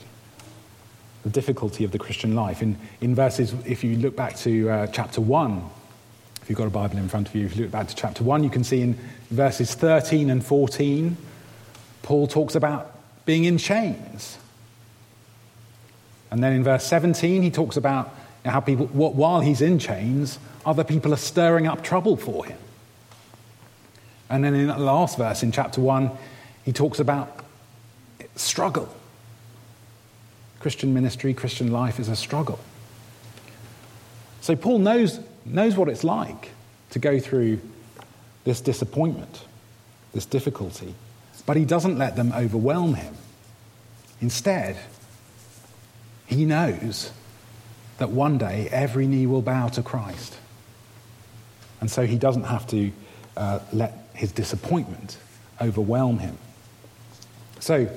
the 1.23 1.29
difficulty 1.29 1.83
of 1.83 1.91
the 1.91 1.99
Christian 1.99 2.35
life. 2.35 2.61
In, 2.61 2.77
in 3.01 3.15
verses, 3.15 3.53
if 3.65 3.83
you 3.83 3.97
look 3.97 4.15
back 4.15 4.35
to 4.37 4.69
uh, 4.69 4.87
chapter 4.87 5.21
1, 5.21 5.63
if 6.47 6.51
you've 6.51 6.57
got 6.57 6.67
a 6.67 6.69
Bible 6.69 6.97
in 6.97 7.09
front 7.09 7.27
of 7.27 7.35
you, 7.35 7.45
if 7.45 7.57
you 7.57 7.63
look 7.63 7.73
back 7.73 7.89
to 7.89 7.93
chapter 7.93 8.23
1, 8.23 8.41
you 8.41 8.49
can 8.49 8.63
see 8.63 8.79
in 8.79 8.97
verses 9.29 9.73
13 9.73 10.29
and 10.29 10.45
14, 10.45 11.17
Paul 12.03 12.25
talks 12.25 12.55
about 12.55 12.97
being 13.25 13.43
in 13.43 13.57
chains. 13.57 14.37
And 16.31 16.41
then 16.41 16.53
in 16.53 16.63
verse 16.63 16.85
17, 16.85 17.41
he 17.41 17.51
talks 17.51 17.75
about 17.75 18.15
how 18.45 18.61
people, 18.61 18.85
while 18.87 19.41
he's 19.41 19.59
in 19.59 19.77
chains, 19.77 20.39
other 20.65 20.85
people 20.85 21.13
are 21.13 21.17
stirring 21.17 21.67
up 21.67 21.83
trouble 21.83 22.15
for 22.15 22.45
him. 22.45 22.57
And 24.29 24.41
then 24.41 24.53
in 24.55 24.67
the 24.67 24.77
last 24.77 25.17
verse 25.17 25.43
in 25.43 25.51
chapter 25.51 25.81
1, 25.81 26.09
he 26.63 26.71
talks 26.71 26.99
about 26.99 27.43
struggle. 28.37 28.87
Christian 30.61 30.93
ministry, 30.93 31.33
Christian 31.33 31.73
life 31.73 31.99
is 31.99 32.07
a 32.07 32.15
struggle. 32.15 32.59
So 34.39 34.55
Paul 34.55 34.79
knows, 34.79 35.19
knows 35.53 35.75
what 35.75 35.89
it's 35.89 36.03
like 36.03 36.49
to 36.91 36.99
go 36.99 37.19
through 37.19 37.59
this 38.43 38.61
disappointment, 38.61 39.43
this 40.13 40.25
difficulty, 40.25 40.95
but 41.45 41.57
he 41.57 41.65
doesn't 41.65 41.97
let 41.97 42.15
them 42.15 42.31
overwhelm 42.33 42.93
him. 42.93 43.15
Instead, 44.21 44.77
he 46.25 46.45
knows 46.45 47.11
that 47.97 48.09
one 48.09 48.37
day 48.37 48.67
every 48.71 49.07
knee 49.07 49.25
will 49.25 49.41
bow 49.41 49.67
to 49.69 49.81
Christ. 49.81 50.35
And 51.79 51.89
so 51.89 52.05
he 52.05 52.17
doesn't 52.17 52.43
have 52.43 52.67
to 52.67 52.91
uh, 53.35 53.59
let 53.71 54.09
his 54.13 54.31
disappointment 54.31 55.17
overwhelm 55.61 56.19
him. 56.19 56.37
So 57.59 57.89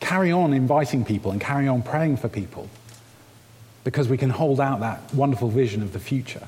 carry 0.00 0.32
on 0.32 0.52
inviting 0.52 1.04
people 1.04 1.30
and 1.30 1.40
carry 1.40 1.68
on 1.68 1.82
praying 1.82 2.18
for 2.18 2.28
people 2.28 2.68
because 3.84 4.08
we 4.08 4.16
can 4.16 4.30
hold 4.30 4.60
out 4.60 4.80
that 4.80 5.12
wonderful 5.14 5.48
vision 5.48 5.82
of 5.82 5.92
the 5.92 5.98
future 5.98 6.46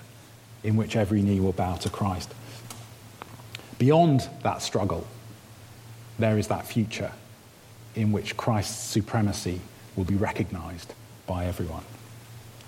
in 0.62 0.76
which 0.76 0.96
every 0.96 1.22
knee 1.22 1.40
will 1.40 1.52
bow 1.52 1.76
to 1.76 1.90
Christ. 1.90 2.32
Beyond 3.78 4.28
that 4.42 4.62
struggle, 4.62 5.06
there 6.18 6.38
is 6.38 6.48
that 6.48 6.66
future 6.66 7.12
in 7.94 8.12
which 8.12 8.36
Christ's 8.36 8.90
supremacy 8.90 9.60
will 9.96 10.04
be 10.04 10.14
recognized 10.14 10.94
by 11.26 11.46
everyone. 11.46 11.84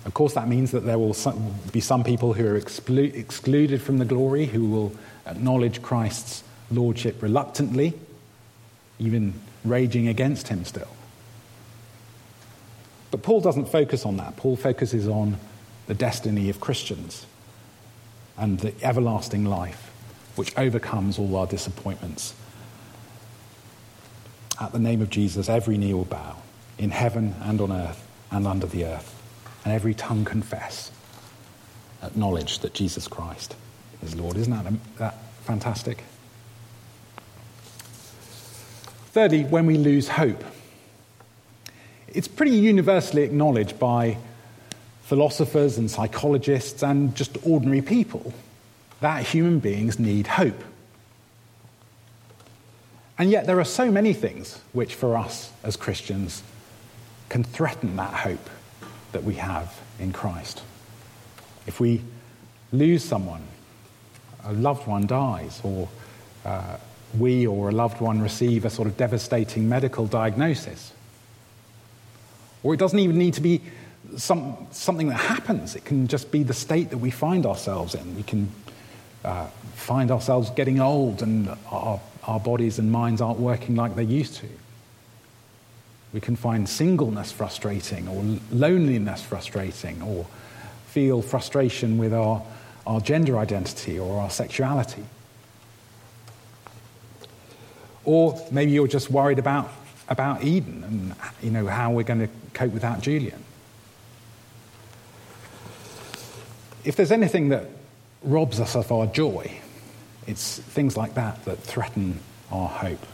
Of 0.05 0.13
course, 0.13 0.33
that 0.33 0.47
means 0.47 0.71
that 0.71 0.85
there 0.85 0.97
will 0.97 1.15
be 1.71 1.81
some 1.81 2.03
people 2.03 2.33
who 2.33 2.45
are 2.47 2.59
exclu- 2.59 3.13
excluded 3.13 3.81
from 3.81 3.97
the 3.97 4.05
glory, 4.05 4.45
who 4.45 4.69
will 4.69 4.93
acknowledge 5.25 5.81
Christ's 5.81 6.43
lordship 6.71 7.21
reluctantly, 7.21 7.93
even 8.99 9.33
raging 9.65 10.07
against 10.07 10.47
him 10.47 10.63
still. 10.63 10.87
But 13.11 13.21
Paul 13.21 13.41
doesn't 13.41 13.69
focus 13.69 14.05
on 14.05 14.17
that. 14.17 14.35
Paul 14.37 14.55
focuses 14.55 15.07
on 15.07 15.37
the 15.87 15.93
destiny 15.93 16.49
of 16.49 16.59
Christians 16.59 17.25
and 18.37 18.59
the 18.59 18.73
everlasting 18.83 19.45
life 19.45 19.91
which 20.35 20.55
overcomes 20.57 21.17
all 21.17 21.35
our 21.35 21.47
disappointments. 21.47 22.33
At 24.59 24.71
the 24.71 24.79
name 24.79 25.01
of 25.01 25.09
Jesus, 25.09 25.49
every 25.49 25.77
knee 25.77 25.93
will 25.93 26.05
bow 26.05 26.37
in 26.77 26.91
heaven 26.91 27.35
and 27.41 27.59
on 27.59 27.71
earth 27.71 28.07
and 28.31 28.45
under 28.45 28.67
the 28.67 28.85
earth, 28.85 29.15
and 29.63 29.73
every 29.73 29.93
tongue 29.93 30.25
confess, 30.25 30.91
acknowledge 32.03 32.59
that 32.59 32.73
Jesus 32.73 33.07
Christ 33.07 33.55
is 34.03 34.15
Lord. 34.15 34.37
Isn't 34.37 34.51
that, 34.51 34.97
that 34.97 35.15
fantastic? 35.43 36.03
Thirdly, 39.11 39.43
when 39.45 39.65
we 39.65 39.77
lose 39.77 40.09
hope, 40.09 40.43
it's 42.13 42.27
pretty 42.27 42.55
universally 42.55 43.23
acknowledged 43.23 43.79
by 43.79 44.17
philosophers 45.03 45.77
and 45.77 45.89
psychologists 45.89 46.83
and 46.83 47.15
just 47.15 47.37
ordinary 47.45 47.81
people 47.81 48.33
that 48.99 49.25
human 49.25 49.59
beings 49.59 49.99
need 49.99 50.27
hope. 50.27 50.63
And 53.17 53.31
yet, 53.31 53.47
there 53.47 53.59
are 53.59 53.65
so 53.65 53.91
many 53.91 54.13
things 54.13 54.59
which, 54.73 54.93
for 54.93 55.17
us 55.17 55.51
as 55.63 55.75
Christians, 55.75 56.43
can 57.29 57.43
threaten 57.43 57.95
that 57.95 58.13
hope 58.13 58.49
that 59.11 59.23
we 59.23 59.35
have 59.35 59.79
in 59.99 60.13
Christ. 60.13 60.61
If 61.65 61.79
we 61.79 62.01
lose 62.71 63.03
someone, 63.03 63.41
a 64.43 64.53
loved 64.53 64.87
one 64.87 65.07
dies, 65.07 65.59
or 65.63 65.89
uh, 66.45 66.77
we 67.17 67.47
or 67.47 67.69
a 67.69 67.71
loved 67.71 68.01
one 68.01 68.21
receive 68.21 68.65
a 68.65 68.69
sort 68.69 68.87
of 68.87 68.97
devastating 68.97 69.67
medical 69.67 70.05
diagnosis, 70.05 70.93
or 72.67 72.73
it 72.73 72.77
doesn't 72.77 72.99
even 72.99 73.17
need 73.17 73.33
to 73.33 73.39
be 73.39 73.61
some, 74.17 74.67
something 74.71 75.07
that 75.07 75.21
happens, 75.21 75.73
it 75.73 75.85
can 75.85 76.05
just 76.09 76.31
be 76.31 76.43
the 76.43 76.53
state 76.53 76.89
that 76.89 76.97
we 76.97 77.09
find 77.09 77.45
ourselves 77.45 77.95
in. 77.95 78.13
We 78.17 78.23
can 78.23 78.51
uh, 79.23 79.47
find 79.75 80.11
ourselves 80.11 80.49
getting 80.49 80.81
old 80.81 81.21
and 81.21 81.47
our, 81.71 82.01
our 82.25 82.41
bodies 82.41 82.77
and 82.77 82.91
minds 82.91 83.21
aren't 83.21 83.39
working 83.39 83.77
like 83.77 83.95
they 83.95 84.03
used 84.03 84.35
to. 84.35 84.47
We 86.11 86.19
can 86.19 86.35
find 86.35 86.67
singleness 86.67 87.31
frustrating 87.31 88.09
or 88.09 88.37
loneliness 88.51 89.21
frustrating 89.21 90.01
or 90.01 90.27
feel 90.87 91.21
frustration 91.21 91.97
with 91.97 92.13
our, 92.13 92.43
our 92.85 92.99
gender 92.99 93.39
identity 93.39 93.97
or 93.97 94.19
our 94.19 94.29
sexuality. 94.29 95.05
Or 98.03 98.45
maybe 98.51 98.73
you're 98.73 98.89
just 98.89 99.09
worried 99.09 99.39
about, 99.39 99.71
about 100.09 100.43
Eden 100.43 100.83
and 100.83 101.15
you 101.41 101.51
know, 101.51 101.65
how 101.65 101.91
we're 101.91 102.03
going 102.03 102.27
to 102.27 102.29
cope 102.57 102.73
without 102.73 103.01
Julian. 103.01 103.43
If 106.83 106.95
there's 106.95 107.11
anything 107.11 107.49
that 107.49 107.65
robs 108.23 108.59
us 108.59 108.75
of 108.75 108.91
our 108.91 109.05
joy, 109.07 109.59
it's 110.25 110.59
things 110.59 110.97
like 110.97 111.13
that 111.15 111.43
that 111.45 111.59
threaten 111.59 112.19
our 112.51 112.67
hope. 112.67 113.05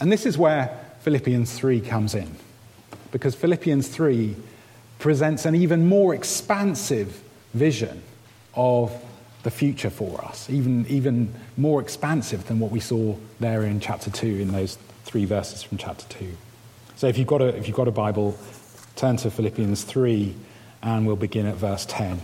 And 0.00 0.10
this 0.10 0.26
is 0.26 0.36
where 0.36 0.78
Philippians 1.02 1.52
3 1.58 1.80
comes 1.80 2.14
in. 2.14 2.36
because 3.12 3.34
Philippians 3.34 3.88
3 3.88 4.36
presents 4.98 5.44
an 5.44 5.54
even 5.54 5.88
more 5.88 6.14
expansive 6.14 7.22
vision 7.54 8.02
of 8.54 8.92
the 9.42 9.50
future 9.50 9.90
for 9.90 10.22
us, 10.24 10.50
even, 10.50 10.86
even 10.88 11.32
more 11.56 11.80
expansive 11.80 12.46
than 12.46 12.60
what 12.60 12.70
we 12.70 12.80
saw 12.80 13.16
there 13.40 13.62
in 13.62 13.80
chapter 13.80 14.10
2, 14.10 14.26
in 14.26 14.52
those 14.52 14.76
three 15.04 15.24
verses 15.24 15.62
from 15.62 15.78
chapter 15.78 16.06
2. 16.18 16.36
So 17.00 17.06
if 17.06 17.16
you've 17.16 17.26
got 17.26 17.40
a, 17.40 17.46
if 17.56 17.66
you've 17.66 17.78
got 17.78 17.88
a 17.88 17.92
Bible, 17.92 18.36
turn 18.94 19.16
to 19.16 19.30
Philippians 19.30 19.84
3, 19.84 20.36
and 20.82 21.06
we'll 21.06 21.16
begin 21.16 21.46
at 21.46 21.54
verse 21.54 21.86
10. 21.86 22.20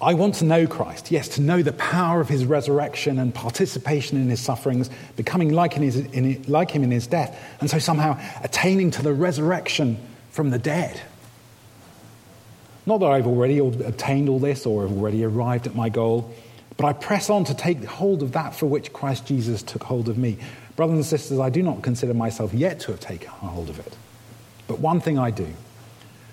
I 0.00 0.14
want 0.14 0.36
to 0.36 0.46
know 0.46 0.66
Christ, 0.66 1.10
yes, 1.10 1.28
to 1.28 1.42
know 1.42 1.60
the 1.60 1.74
power 1.74 2.22
of 2.22 2.30
his 2.30 2.46
resurrection 2.46 3.18
and 3.18 3.34
participation 3.34 4.16
in 4.16 4.30
his 4.30 4.40
sufferings, 4.40 4.88
becoming 5.16 5.52
like, 5.52 5.76
in 5.76 5.82
his, 5.82 5.96
in, 5.96 6.42
like 6.48 6.70
him 6.70 6.82
in 6.82 6.90
his 6.90 7.06
death, 7.06 7.38
and 7.60 7.68
so 7.68 7.78
somehow 7.78 8.18
attaining 8.42 8.90
to 8.92 9.02
the 9.02 9.12
resurrection 9.12 9.98
from 10.30 10.48
the 10.48 10.58
dead. 10.58 10.98
Not 12.86 13.00
that 13.00 13.10
I've 13.10 13.26
already 13.26 13.58
obtained 13.58 14.30
all 14.30 14.38
this 14.38 14.64
or 14.64 14.88
have 14.88 14.96
already 14.96 15.22
arrived 15.22 15.66
at 15.66 15.74
my 15.74 15.90
goal, 15.90 16.34
but 16.76 16.86
I 16.86 16.92
press 16.92 17.30
on 17.30 17.44
to 17.44 17.54
take 17.54 17.84
hold 17.84 18.22
of 18.22 18.32
that 18.32 18.54
for 18.54 18.66
which 18.66 18.92
Christ 18.92 19.26
Jesus 19.26 19.62
took 19.62 19.84
hold 19.84 20.08
of 20.08 20.18
me. 20.18 20.38
Brothers 20.76 20.96
and 20.96 21.04
sisters, 21.04 21.38
I 21.38 21.50
do 21.50 21.62
not 21.62 21.82
consider 21.82 22.14
myself 22.14 22.54
yet 22.54 22.80
to 22.80 22.92
have 22.92 23.00
taken 23.00 23.28
hold 23.28 23.68
of 23.68 23.78
it. 23.78 23.96
But 24.66 24.78
one 24.78 25.00
thing 25.00 25.18
I 25.18 25.30
do, 25.30 25.48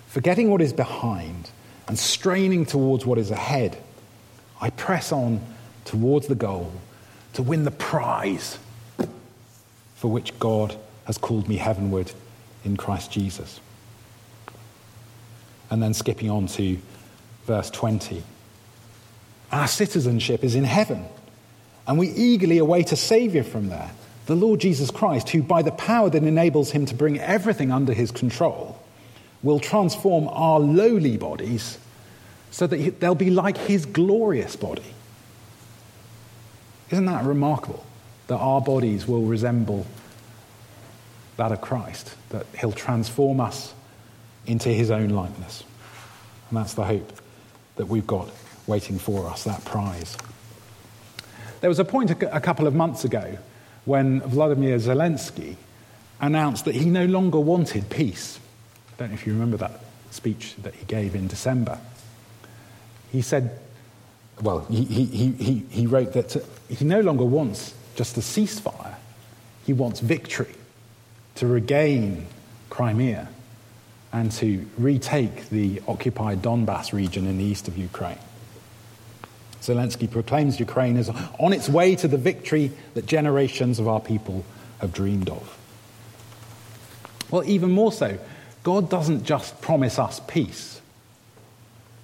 forgetting 0.07 0.49
what 0.49 0.61
is 0.61 0.71
behind 0.71 1.51
and 1.87 1.97
straining 1.97 2.65
towards 2.65 3.05
what 3.05 3.17
is 3.17 3.31
ahead, 3.31 3.77
I 4.61 4.69
press 4.69 5.11
on 5.11 5.41
towards 5.85 6.27
the 6.27 6.35
goal 6.35 6.71
to 7.33 7.43
win 7.43 7.63
the 7.63 7.71
prize 7.71 8.57
for 9.95 10.09
which 10.09 10.37
God 10.39 10.77
has 11.05 11.17
called 11.17 11.49
me 11.49 11.57
heavenward 11.57 12.11
in 12.63 12.77
Christ 12.77 13.11
Jesus. 13.11 13.59
And 15.69 15.83
then 15.83 15.93
skipping 15.93 16.29
on 16.29 16.47
to 16.47 16.77
verse 17.45 17.69
20. 17.69 18.23
Our 19.51 19.67
citizenship 19.67 20.43
is 20.43 20.55
in 20.55 20.63
heaven, 20.63 21.05
and 21.87 21.97
we 21.97 22.09
eagerly 22.09 22.59
await 22.59 22.91
a 22.91 22.95
Savior 22.95 23.43
from 23.43 23.69
there, 23.69 23.91
the 24.27 24.35
Lord 24.35 24.59
Jesus 24.59 24.91
Christ, 24.91 25.29
who, 25.29 25.41
by 25.41 25.63
the 25.63 25.71
power 25.71 26.09
that 26.09 26.23
enables 26.23 26.71
him 26.71 26.85
to 26.85 26.95
bring 26.95 27.19
everything 27.19 27.71
under 27.71 27.93
his 27.93 28.11
control, 28.11 28.79
will 29.41 29.59
transform 29.59 30.27
our 30.27 30.59
lowly 30.59 31.17
bodies 31.17 31.79
so 32.51 32.67
that 32.67 32.99
they'll 32.99 33.15
be 33.15 33.31
like 33.31 33.57
his 33.57 33.85
glorious 33.85 34.55
body. 34.55 34.83
Isn't 36.91 37.05
that 37.05 37.23
remarkable? 37.23 37.83
That 38.27 38.37
our 38.37 38.61
bodies 38.61 39.07
will 39.07 39.23
resemble 39.23 39.87
that 41.37 41.51
of 41.51 41.61
Christ, 41.61 42.15
that 42.29 42.45
he'll 42.59 42.71
transform 42.71 43.39
us 43.39 43.73
into 44.45 44.69
his 44.69 44.91
own 44.91 45.09
likeness. 45.09 45.63
And 46.49 46.57
that's 46.57 46.73
the 46.73 46.83
hope 46.83 47.11
that 47.77 47.87
we've 47.87 48.05
got 48.05 48.29
waiting 48.69 48.97
for 48.97 49.27
us, 49.27 49.43
that 49.43 49.65
prize. 49.65 50.15
There 51.59 51.69
was 51.69 51.79
a 51.79 51.85
point 51.85 52.11
a 52.11 52.39
couple 52.39 52.67
of 52.67 52.73
months 52.73 53.03
ago 53.03 53.37
when 53.83 54.21
Vladimir 54.21 54.77
Zelensky 54.77 55.57
announced 56.21 56.65
that 56.65 56.75
he 56.75 56.85
no 56.85 57.05
longer 57.05 57.39
wanted 57.39 57.89
peace. 57.89 58.39
I 58.93 58.99
don't 58.99 59.09
know 59.09 59.15
if 59.15 59.25
you 59.25 59.33
remember 59.33 59.57
that 59.57 59.81
speech 60.11 60.55
that 60.61 60.75
he 60.75 60.85
gave 60.85 61.15
in 61.15 61.27
December. 61.27 61.79
He 63.11 63.21
said, 63.21 63.59
well, 64.41 64.65
he, 64.69 64.85
he, 64.85 65.31
he, 65.31 65.65
he 65.69 65.87
wrote 65.87 66.13
that 66.13 66.37
uh, 66.37 66.39
he 66.69 66.85
no 66.85 67.01
longer 67.01 67.25
wants 67.25 67.73
just 67.95 68.17
a 68.17 68.21
ceasefire, 68.21 68.95
he 69.65 69.73
wants 69.73 69.99
victory 69.99 70.55
to 71.35 71.47
regain 71.47 72.25
Crimea 72.69 73.27
and 74.13 74.31
to 74.33 74.65
retake 74.77 75.49
the 75.49 75.81
occupied 75.87 76.41
Donbass 76.41 76.93
region 76.93 77.27
in 77.27 77.37
the 77.37 77.43
east 77.43 77.67
of 77.67 77.77
Ukraine. 77.77 78.17
Zelensky 79.61 80.09
proclaims 80.09 80.59
Ukraine 80.59 80.97
is 80.97 81.09
on 81.39 81.53
its 81.53 81.67
way 81.69 81.95
to 81.95 82.07
the 82.07 82.17
victory 82.17 82.71
that 82.93 83.05
generations 83.05 83.79
of 83.79 83.87
our 83.87 83.99
people 83.99 84.45
have 84.79 84.93
dreamed 84.93 85.29
of. 85.29 85.57
Well, 87.29 87.43
even 87.43 87.71
more 87.71 87.91
so, 87.91 88.17
God 88.63 88.89
doesn't 88.89 89.23
just 89.23 89.61
promise 89.61 89.99
us 89.99 90.21
peace 90.27 90.81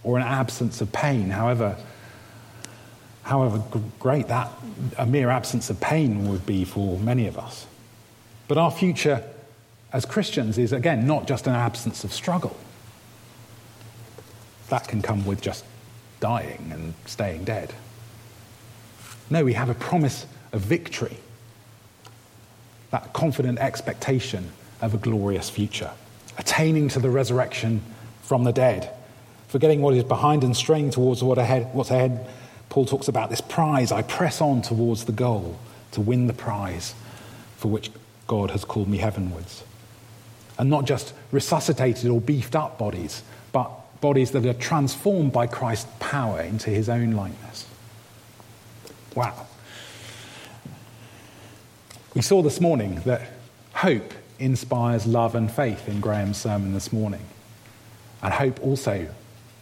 or 0.04 0.18
an 0.18 0.24
absence 0.24 0.82
of 0.82 0.92
pain, 0.92 1.30
however, 1.30 1.78
however 3.24 3.64
great 4.00 4.28
that 4.28 4.52
a 4.98 5.06
mere 5.06 5.30
absence 5.30 5.70
of 5.70 5.80
pain 5.82 6.30
would 6.30 6.46
be 6.46 6.64
for 6.64 7.00
many 7.00 7.28
of 7.28 7.38
us. 7.38 7.66
But 8.48 8.58
our 8.58 8.70
future 8.70 9.24
as 9.96 10.06
Christians 10.06 10.58
is, 10.58 10.74
again, 10.74 11.08
not 11.08 11.26
just 11.26 11.48
an 11.48 11.56
absence 11.56 12.04
of 12.04 12.12
struggle. 12.12 12.56
That 14.70 14.88
can 14.88 15.02
come 15.02 15.26
with 15.26 15.42
just 15.42 15.64
dying 16.20 16.70
and 16.72 16.94
staying 17.06 17.44
dead. 17.44 17.74
No, 19.30 19.44
we 19.44 19.54
have 19.54 19.70
a 19.70 19.74
promise 19.74 20.26
of 20.52 20.62
victory, 20.62 21.18
that 22.92 23.14
confident 23.14 23.60
expectation 23.60 24.50
of 24.82 24.94
a 24.94 24.98
glorious 24.98 25.50
future, 25.50 25.92
attaining 26.38 26.90
to 26.90 27.00
the 27.00 27.10
resurrection 27.10 27.82
from 28.22 28.44
the 28.44 28.52
dead, 28.52 28.92
forgetting 29.48 29.82
what 29.82 29.94
is 29.94 30.04
behind 30.04 30.44
and 30.44 30.56
straying 30.56 30.92
towards 30.92 31.24
what 31.24 31.38
ahead, 31.38 31.74
what's 31.74 31.92
ahead. 31.92 32.28
Paul 32.70 32.86
talks 32.86 33.08
about 33.08 33.30
this 33.30 33.42
prize. 33.42 33.92
I 33.92 34.02
press 34.02 34.42
on 34.42 34.62
towards 34.62 35.06
the 35.06 35.12
goal 35.12 35.58
to 35.92 36.02
win 36.02 36.28
the 36.28 36.34
prize 36.34 36.94
for 37.58 37.70
which 37.70 37.90
God 38.28 38.52
has 38.52 38.66
called 38.66 38.88
me 38.88 38.98
heavenwards. 38.98 39.64
And 40.58 40.70
not 40.70 40.86
just 40.86 41.14
resuscitated 41.32 42.10
or 42.10 42.22
beefed 42.22 42.56
up 42.56 42.78
bodies, 42.78 43.24
but 43.52 43.72
bodies 44.02 44.32
that 44.32 44.46
are 44.46 44.54
transformed 44.54 45.32
by 45.32 45.48
Christ's 45.48 45.92
power 46.00 46.42
into 46.42 46.70
his 46.70 46.90
own 46.90 47.12
likeness. 47.12 47.66
Wow. 49.16 49.48
We 52.14 52.22
saw 52.22 52.42
this 52.42 52.62
morning 52.62 53.02
that 53.06 53.30
hope 53.74 54.14
inspires 54.40 55.06
love 55.06 55.36
and 55.36 55.52
faith 55.52 55.88
in 55.88 56.00
Graham's 56.00 56.38
sermon 56.38 56.74
this 56.74 56.92
morning. 56.94 57.22
And 58.22 58.34
hope 58.34 58.62
also 58.62 59.08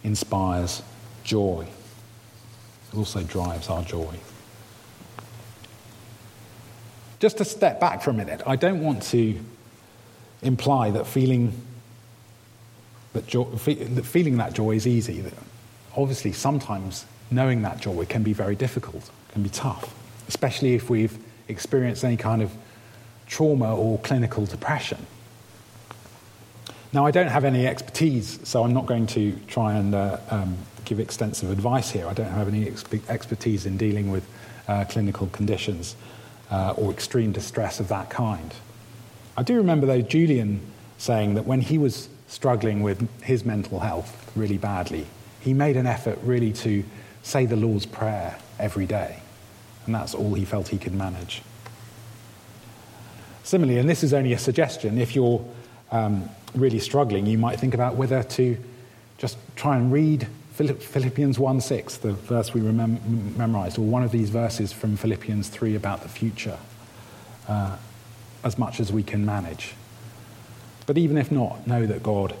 inspires 0.02 0.82
joy. 1.24 1.66
It 2.92 2.96
also 2.96 3.22
drives 3.22 3.68
our 3.68 3.82
joy. 3.82 4.14
Just 7.18 7.38
to 7.38 7.44
step 7.44 7.80
back 7.80 8.02
for 8.02 8.10
a 8.10 8.14
minute, 8.14 8.42
I 8.46 8.56
don't 8.56 8.82
want 8.82 9.02
to 9.04 9.38
imply 10.42 10.90
that 10.90 11.06
feeling 11.06 11.52
that, 13.14 13.26
joy, 13.26 13.44
feeling 13.44 14.36
that 14.36 14.52
joy 14.52 14.72
is 14.72 14.86
easy. 14.86 15.24
Obviously, 15.96 16.32
sometimes 16.32 17.06
knowing 17.30 17.62
that 17.62 17.80
joy 17.80 18.04
can 18.04 18.22
be 18.22 18.32
very 18.32 18.54
difficult, 18.54 19.10
can 19.32 19.42
be 19.42 19.48
tough, 19.48 19.94
especially 20.28 20.74
if 20.74 20.90
we've 20.90 21.18
experienced 21.48 22.04
any 22.04 22.16
kind 22.16 22.42
of 22.42 22.52
trauma 23.26 23.74
or 23.74 23.98
clinical 24.00 24.44
depression. 24.46 24.98
Now, 26.92 27.06
I 27.06 27.10
don't 27.10 27.28
have 27.28 27.44
any 27.44 27.66
expertise, 27.66 28.38
so 28.44 28.62
I'm 28.62 28.72
not 28.72 28.86
going 28.86 29.06
to 29.08 29.32
try 29.48 29.74
and 29.74 29.94
uh, 29.94 30.18
um, 30.30 30.56
give 30.84 31.00
extensive 31.00 31.50
advice 31.50 31.90
here. 31.90 32.06
I 32.06 32.12
don't 32.12 32.30
have 32.30 32.46
any 32.46 32.68
expertise 33.08 33.66
in 33.66 33.76
dealing 33.76 34.12
with 34.12 34.28
uh, 34.68 34.84
clinical 34.84 35.26
conditions 35.28 35.96
uh, 36.50 36.74
or 36.76 36.92
extreme 36.92 37.32
distress 37.32 37.80
of 37.80 37.88
that 37.88 38.10
kind. 38.10 38.54
I 39.36 39.42
do 39.42 39.56
remember, 39.56 39.86
though, 39.86 40.02
Julian 40.02 40.60
saying 40.98 41.34
that 41.34 41.46
when 41.46 41.60
he 41.60 41.78
was 41.78 42.08
struggling 42.28 42.82
with 42.82 43.08
his 43.22 43.44
mental 43.44 43.80
health 43.80 44.32
really 44.36 44.58
badly, 44.58 45.06
he 45.40 45.52
made 45.52 45.76
an 45.76 45.86
effort 45.86 46.18
really 46.22 46.52
to 46.52 46.84
say 47.22 47.46
the 47.46 47.56
Lord's 47.56 47.86
Prayer 47.86 48.36
every 48.58 48.86
day. 48.86 49.20
And 49.86 49.94
that's 49.94 50.14
all 50.14 50.34
he 50.34 50.44
felt 50.44 50.68
he 50.68 50.78
could 50.78 50.94
manage. 50.94 51.42
Similarly, 53.42 53.78
and 53.78 53.88
this 53.88 54.02
is 54.02 54.14
only 54.14 54.32
a 54.32 54.38
suggestion, 54.38 54.98
if 54.98 55.14
you're 55.14 55.44
um, 55.92 56.28
really 56.54 56.78
struggling, 56.78 57.26
you 57.26 57.36
might 57.36 57.60
think 57.60 57.74
about 57.74 57.96
whether 57.96 58.22
to 58.22 58.56
just 59.18 59.36
try 59.54 59.76
and 59.76 59.92
read 59.92 60.26
Philippians 60.52 61.38
1 61.38 61.60
6, 61.60 61.96
the 61.98 62.12
verse 62.12 62.54
we 62.54 62.60
remem- 62.60 63.36
memorized, 63.36 63.78
or 63.78 63.82
one 63.82 64.04
of 64.04 64.12
these 64.12 64.30
verses 64.30 64.72
from 64.72 64.96
Philippians 64.96 65.48
3 65.48 65.74
about 65.74 66.02
the 66.02 66.08
future, 66.08 66.58
uh, 67.48 67.76
as 68.44 68.56
much 68.56 68.78
as 68.78 68.92
we 68.92 69.02
can 69.02 69.26
manage. 69.26 69.74
But 70.86 70.98
even 70.98 71.16
if 71.16 71.30
not, 71.30 71.66
know 71.66 71.86
that 71.86 72.02
God 72.02 72.34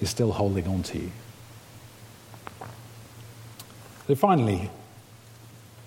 is 0.00 0.10
still 0.10 0.32
holding 0.32 0.66
on 0.66 0.82
to 0.84 0.98
you. 0.98 1.12
So 4.06 4.14
finally, 4.14 4.70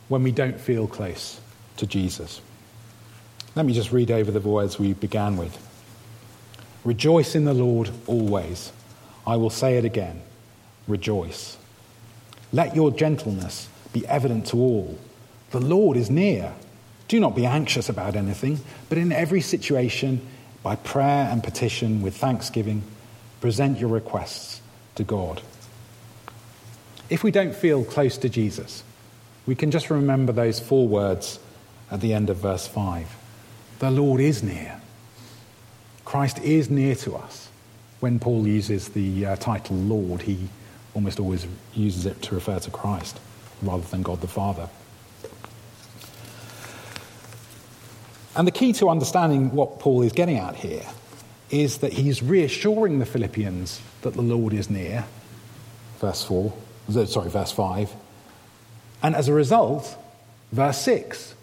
when 0.07 0.23
we 0.23 0.31
don't 0.31 0.59
feel 0.59 0.87
close 0.87 1.39
to 1.77 1.87
Jesus, 1.87 2.41
let 3.55 3.65
me 3.65 3.73
just 3.73 3.91
read 3.91 4.11
over 4.11 4.31
the 4.31 4.39
words 4.39 4.79
we 4.79 4.93
began 4.93 5.37
with. 5.37 5.57
Rejoice 6.83 7.35
in 7.35 7.45
the 7.45 7.53
Lord 7.53 7.89
always. 8.05 8.71
I 9.25 9.37
will 9.37 9.49
say 9.49 9.77
it 9.77 9.85
again. 9.85 10.21
Rejoice. 10.87 11.57
Let 12.53 12.75
your 12.75 12.91
gentleness 12.91 13.67
be 13.91 14.05
evident 14.07 14.45
to 14.47 14.57
all. 14.57 14.97
The 15.51 15.59
Lord 15.59 15.97
is 15.97 16.09
near. 16.09 16.53
Do 17.07 17.19
not 17.19 17.35
be 17.35 17.45
anxious 17.45 17.89
about 17.89 18.15
anything, 18.15 18.59
but 18.89 18.97
in 18.97 19.11
every 19.11 19.41
situation, 19.41 20.25
by 20.65 20.75
prayer 20.75 21.29
and 21.31 21.43
petition 21.43 22.01
with 22.01 22.17
thanksgiving, 22.17 22.81
present 23.39 23.77
your 23.77 23.87
requests 23.87 24.61
to 24.95 25.03
God. 25.03 25.39
If 27.07 27.23
we 27.23 27.29
don't 27.29 27.53
feel 27.53 27.83
close 27.83 28.17
to 28.17 28.29
Jesus, 28.29 28.83
we 29.45 29.53
can 29.53 29.69
just 29.69 29.91
remember 29.91 30.33
those 30.33 30.59
four 30.59 30.87
words 30.87 31.37
at 31.91 32.01
the 32.01 32.15
end 32.15 32.31
of 32.31 32.37
verse 32.37 32.65
5 32.65 33.15
The 33.77 33.91
Lord 33.91 34.19
is 34.19 34.41
near. 34.41 34.81
Christ 36.03 36.39
is 36.39 36.67
near 36.67 36.95
to 36.95 37.15
us. 37.15 37.49
When 37.99 38.17
Paul 38.17 38.47
uses 38.47 38.89
the 38.89 39.23
uh, 39.23 39.35
title 39.35 39.75
Lord, 39.77 40.23
he 40.23 40.49
almost 40.95 41.19
always 41.19 41.45
uses 41.75 42.07
it 42.07 42.23
to 42.23 42.33
refer 42.33 42.57
to 42.57 42.71
Christ 42.71 43.19
rather 43.61 43.85
than 43.85 44.01
God 44.01 44.19
the 44.19 44.27
Father. 44.27 44.67
And 48.35 48.47
the 48.47 48.51
key 48.51 48.73
to 48.73 48.89
understanding 48.89 49.51
what 49.51 49.79
Paul 49.79 50.01
is 50.01 50.11
getting 50.11 50.37
at 50.37 50.55
here 50.55 50.85
is 51.49 51.77
that 51.77 51.93
he's 51.93 52.21
reassuring 52.21 52.99
the 52.99 53.05
Philippians 53.05 53.79
that 54.01 54.13
the 54.13 54.21
Lord 54.21 54.53
is 54.53 54.69
near, 54.69 55.05
verse 55.99 56.23
4, 56.25 56.53
sorry, 57.05 57.29
verse 57.29 57.51
5. 57.51 57.93
And 59.01 59.15
as 59.15 59.27
a 59.27 59.33
result, 59.33 59.97
verse 60.51 60.79
6, 60.79 61.35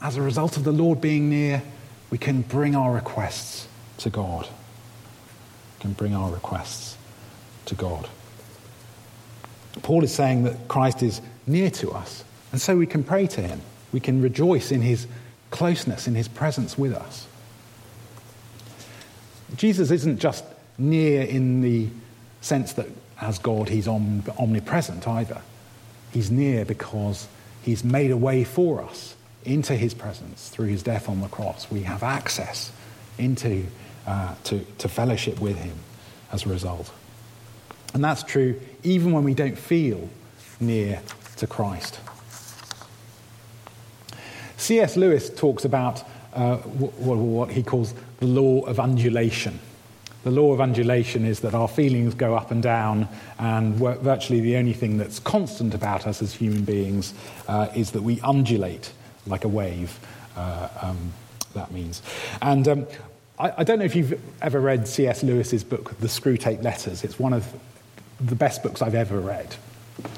as 0.00 0.16
a 0.16 0.22
result 0.22 0.56
of 0.56 0.64
the 0.64 0.72
Lord 0.72 1.00
being 1.00 1.30
near, 1.30 1.62
we 2.10 2.18
can 2.18 2.42
bring 2.42 2.74
our 2.74 2.92
requests 2.92 3.68
to 3.98 4.10
God. 4.10 4.46
We 5.78 5.82
can 5.82 5.92
bring 5.92 6.14
our 6.14 6.30
requests 6.30 6.96
to 7.66 7.74
God. 7.74 8.08
Paul 9.82 10.04
is 10.04 10.14
saying 10.14 10.44
that 10.44 10.68
Christ 10.68 11.02
is 11.02 11.20
near 11.46 11.70
to 11.70 11.90
us, 11.90 12.24
and 12.52 12.60
so 12.60 12.76
we 12.76 12.86
can 12.86 13.04
pray 13.04 13.26
to 13.28 13.40
him. 13.40 13.60
We 13.92 14.00
can 14.00 14.22
rejoice 14.22 14.70
in 14.72 14.82
his 14.82 15.06
closeness, 15.54 16.08
in 16.08 16.16
his 16.16 16.26
presence 16.26 16.76
with 16.76 16.92
us. 16.92 17.28
Jesus 19.54 19.92
isn't 19.92 20.18
just 20.18 20.44
near 20.78 21.22
in 21.22 21.60
the 21.60 21.86
sense 22.40 22.72
that 22.72 22.88
as 23.20 23.38
God 23.38 23.68
he's 23.68 23.86
omnipresent 23.86 25.06
either. 25.06 25.40
He's 26.10 26.28
near 26.28 26.64
because 26.64 27.28
he's 27.62 27.84
made 27.84 28.10
a 28.10 28.16
way 28.16 28.42
for 28.42 28.82
us 28.82 29.14
into 29.44 29.76
his 29.76 29.94
presence 29.94 30.48
through 30.48 30.66
his 30.66 30.82
death 30.82 31.08
on 31.08 31.20
the 31.20 31.28
cross. 31.28 31.70
We 31.70 31.82
have 31.82 32.02
access 32.02 32.72
into 33.16 33.64
uh, 34.08 34.34
to, 34.44 34.58
to 34.78 34.88
fellowship 34.88 35.40
with 35.40 35.56
him 35.56 35.76
as 36.32 36.46
a 36.46 36.48
result. 36.48 36.90
And 37.94 38.02
that's 38.02 38.24
true 38.24 38.60
even 38.82 39.12
when 39.12 39.22
we 39.22 39.34
don't 39.34 39.56
feel 39.56 40.10
near 40.58 41.00
to 41.36 41.46
Christ. 41.46 42.00
C.S. 44.64 44.96
Lewis 44.96 45.28
talks 45.28 45.66
about 45.66 46.02
uh, 46.32 46.56
what, 46.56 47.18
what 47.18 47.50
he 47.50 47.62
calls 47.62 47.92
the 48.20 48.26
law 48.26 48.62
of 48.62 48.80
undulation. 48.80 49.58
The 50.22 50.30
law 50.30 50.54
of 50.54 50.60
undulation 50.62 51.26
is 51.26 51.40
that 51.40 51.52
our 51.52 51.68
feelings 51.68 52.14
go 52.14 52.34
up 52.34 52.50
and 52.50 52.62
down, 52.62 53.06
and 53.38 53.74
virtually 53.74 54.40
the 54.40 54.56
only 54.56 54.72
thing 54.72 54.96
that's 54.96 55.18
constant 55.18 55.74
about 55.74 56.06
us 56.06 56.22
as 56.22 56.32
human 56.32 56.64
beings 56.64 57.12
uh, 57.46 57.68
is 57.76 57.90
that 57.90 58.00
we 58.00 58.20
undulate 58.24 58.90
like 59.26 59.44
a 59.44 59.48
wave. 59.48 60.00
Uh, 60.34 60.70
um, 60.80 61.12
that 61.52 61.70
means. 61.70 62.00
And 62.40 62.66
um, 62.66 62.86
I, 63.38 63.52
I, 63.58 63.64
don't 63.64 63.78
know 63.78 63.84
if 63.84 63.94
you've 63.94 64.18
ever 64.40 64.60
read 64.60 64.88
C.S. 64.88 65.22
Lewis's 65.22 65.62
book, 65.62 65.98
The 66.00 66.06
Screwtape 66.06 66.62
Letters. 66.62 67.04
It's 67.04 67.18
one 67.18 67.34
of 67.34 67.46
the 68.18 68.34
best 68.34 68.62
books 68.62 68.80
I've 68.80 68.94
ever 68.94 69.20
read. 69.20 69.54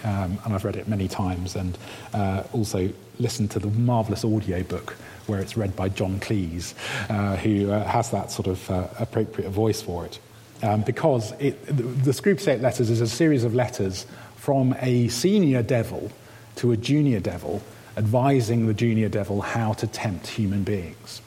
Um, 0.04 0.38
and 0.44 0.54
I've 0.54 0.64
read 0.64 0.76
it 0.76 0.88
many 0.88 1.08
times, 1.08 1.56
and 1.56 1.76
uh, 2.14 2.44
also 2.52 2.90
listened 3.18 3.50
to 3.52 3.58
the 3.58 3.68
marvellous 3.68 4.24
audio 4.24 4.62
book 4.62 4.96
where 5.26 5.40
it's 5.40 5.56
read 5.56 5.74
by 5.74 5.88
John 5.88 6.20
Cleese, 6.20 6.74
uh, 7.10 7.36
who 7.36 7.70
uh, 7.70 7.84
has 7.84 8.10
that 8.10 8.30
sort 8.30 8.46
of 8.46 8.70
uh, 8.70 8.86
appropriate 8.98 9.50
voice 9.50 9.82
for 9.82 10.06
it. 10.06 10.18
Um, 10.62 10.82
because 10.82 11.32
it, 11.32 11.64
the, 11.66 11.82
the 11.82 12.10
Screwtape 12.12 12.62
Letters 12.62 12.88
is 12.88 13.00
a 13.00 13.06
series 13.06 13.44
of 13.44 13.54
letters 13.54 14.06
from 14.36 14.74
a 14.80 15.08
senior 15.08 15.62
devil 15.62 16.10
to 16.56 16.72
a 16.72 16.76
junior 16.76 17.20
devil, 17.20 17.60
advising 17.96 18.66
the 18.66 18.74
junior 18.74 19.08
devil 19.08 19.42
how 19.42 19.74
to 19.74 19.86
tempt 19.86 20.26
human 20.26 20.62
beings. 20.62 21.20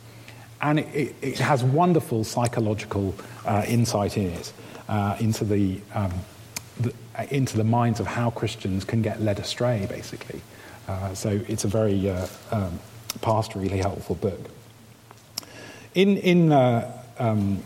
And 0.62 0.80
it, 0.80 0.88
it, 0.96 1.16
it 1.22 1.40
has 1.40 1.64
wonderful 1.64 2.24
psychological 2.24 3.14
uh, 3.46 3.66
insight 3.68 4.18
in 4.18 4.28
it 4.28 4.54
uh, 4.88 5.18
into 5.20 5.46
the 5.46 5.80
um, 5.94 6.12
the, 6.80 6.94
into 7.30 7.58
the 7.58 7.64
minds 7.64 8.00
of 8.00 8.08
how 8.08 8.30
Christians 8.30 8.86
can 8.86 9.02
get 9.02 9.22
led 9.22 9.40
astray, 9.40 9.86
basically. 9.90 10.42
Uh, 10.88 11.14
so 11.14 11.40
it's 11.48 11.66
a 11.66 11.68
very 11.68 12.10
uh, 12.10 12.28
um, 12.52 12.80
pastorally 13.20 13.70
helpful 13.70 14.16
book. 14.16 14.40
In, 15.96 16.18
in, 16.18 16.52
uh, 16.52 16.92
um, 17.18 17.62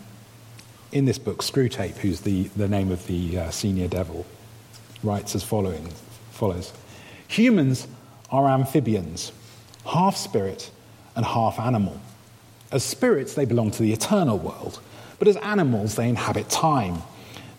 in 0.92 1.06
this 1.06 1.18
book, 1.18 1.42
Screwtape, 1.42 1.98
who's 1.98 2.22
the, 2.22 2.44
the 2.56 2.68
name 2.68 2.92
of 2.92 3.06
the 3.08 3.38
uh, 3.38 3.50
senior 3.52 3.88
devil, 3.88 4.26
writes 5.04 5.36
as 5.36 5.44
following, 5.44 5.88
follows 6.32 6.74
Humans 7.28 7.88
are 8.30 8.48
amphibians, 8.48 9.32
half 9.86 10.16
spirit 10.16 10.72
and 11.16 11.26
half 11.26 11.60
animal. 11.60 12.00
As 12.72 12.84
spirits, 12.84 13.36
they 13.36 13.46
belong 13.46 13.72
to 13.72 13.84
the 13.84 13.94
eternal 13.94 14.38
world, 14.38 14.80
but 15.20 15.28
as 15.28 15.38
animals, 15.38 15.96
they 15.96 16.10
inhabit 16.10 16.50
time 16.50 17.02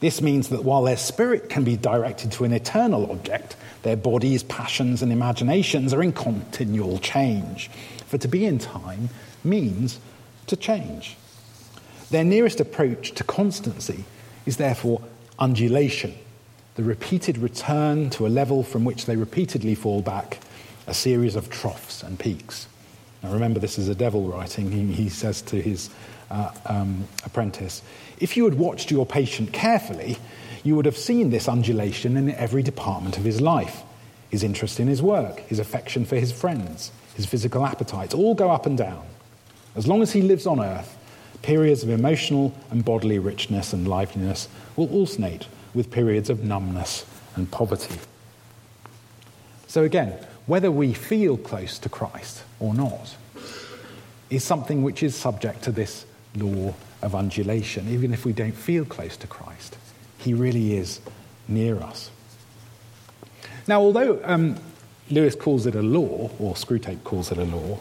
this 0.05 0.21
means 0.21 0.51
that 0.51 0.65
while 0.65 0.83
their 0.83 0.99
spirit 0.99 1.49
can 1.49 1.65
be 1.65 1.79
directed 1.79 2.31
to 2.31 2.45
an 2.45 2.53
eternal 2.53 3.11
object, 3.11 3.57
their 3.85 3.97
bodies, 3.97 4.43
passions, 4.43 5.01
and 5.01 5.11
imaginations 5.11 5.95
are 5.95 6.03
in 6.03 6.13
continual 6.13 6.99
change. 6.99 7.71
For 8.07 8.19
to 8.19 8.29
be 8.29 8.45
in 8.45 8.59
time 8.59 9.09
means 9.45 9.99
to 10.49 10.57
change. 10.57 11.17
Their 12.11 12.23
nearest 12.23 12.61
approach 12.61 13.13
to 13.13 13.25
constancy 13.25 14.05
is 14.45 14.59
therefore 14.59 15.01
undulation, 15.39 16.15
the 16.75 16.85
repeated 16.85 17.39
return 17.39 18.11
to 18.11 18.27
a 18.27 18.29
level 18.29 18.63
from 18.63 18.85
which 18.85 19.07
they 19.07 19.17
repeatedly 19.17 19.75
fall 19.75 20.03
back, 20.03 20.39
a 20.87 20.93
series 20.93 21.35
of 21.35 21.49
troughs 21.49 22.03
and 22.03 22.19
peaks. 22.19 22.69
Now 23.25 23.33
remember, 23.33 23.59
this 23.59 23.79
is 23.79 23.89
a 23.89 23.95
devil 23.95 24.29
writing. 24.29 24.71
He, 24.71 24.93
he 24.93 25.09
says 25.09 25.41
to 25.43 25.61
his 25.61 25.89
uh, 26.31 26.51
um, 26.67 27.09
apprentice, 27.25 27.81
if 28.19 28.37
you 28.37 28.45
had 28.45 28.55
watched 28.55 28.91
your 28.91 29.07
patient 29.07 29.51
carefully, 29.51 30.19
you 30.63 30.77
would 30.77 30.85
have 30.85 30.97
seen 30.97 31.31
this 31.31 31.49
undulation 31.49 32.19
in 32.19 32.31
every 32.33 32.63
department 32.63 33.17
of 33.17 33.25
his 33.25 33.41
life. 33.41 33.83
His 34.29 34.43
interest 34.43 34.79
in 34.79 34.89
his 34.89 35.01
work, 35.01 35.41
his 35.41 35.59
affection 35.59 36.05
for 36.05 36.17
his 36.17 36.33
friends, 36.33 36.93
his 37.15 37.25
physical 37.25 37.65
appetites 37.65 38.13
all 38.13 38.35
go 38.35 38.51
up 38.51 38.67
and 38.67 38.77
down. 38.77 39.07
As 39.75 39.87
long 39.87 40.03
as 40.03 40.13
he 40.13 40.21
lives 40.21 40.47
on 40.47 40.61
earth, 40.61 40.99
periods 41.41 41.83
of 41.83 41.89
emotional 41.89 42.55
and 42.71 42.85
bodily 42.85 43.19
richness 43.19 43.73
and 43.73 43.89
liveliness 43.89 44.49
will 44.77 44.91
alternate 44.93 45.47
with 45.73 45.91
periods 45.91 46.29
of 46.29 46.45
numbness 46.45 47.07
and 47.37 47.51
poverty. 47.51 47.99
So, 49.67 49.83
again, 49.83 50.13
whether 50.47 50.71
we 50.71 50.93
feel 50.93 51.39
close 51.39 51.79
to 51.79 51.89
Christ 51.89 52.45
or 52.65 52.75
not 52.75 53.17
is 54.31 54.43
something 54.43 54.83
which 54.83 55.03
is 55.03 55.15
subject 55.15 55.63
to 55.63 55.73
this 55.73 56.07
law 56.37 56.75
of 57.03 57.15
undulation, 57.15 57.89
even 57.89 58.13
if 58.13 58.25
we 58.25 58.33
don't 58.33 58.53
feel 58.53 58.85
close 58.85 59.17
to 59.19 59.27
Christ. 59.27 59.77
He 60.19 60.33
really 60.33 60.77
is 60.77 61.01
near 61.47 61.79
us. 61.81 62.11
Now, 63.69 63.81
although 63.81 64.21
um, 64.25 64.57
Lewis 65.11 65.35
calls 65.35 65.67
it 65.67 65.75
a 65.75 65.83
law, 65.83 66.31
or 66.39 66.55
Screwtape 66.55 67.05
calls 67.05 67.31
it 67.31 67.39
a 67.39 67.45
law, 67.45 67.79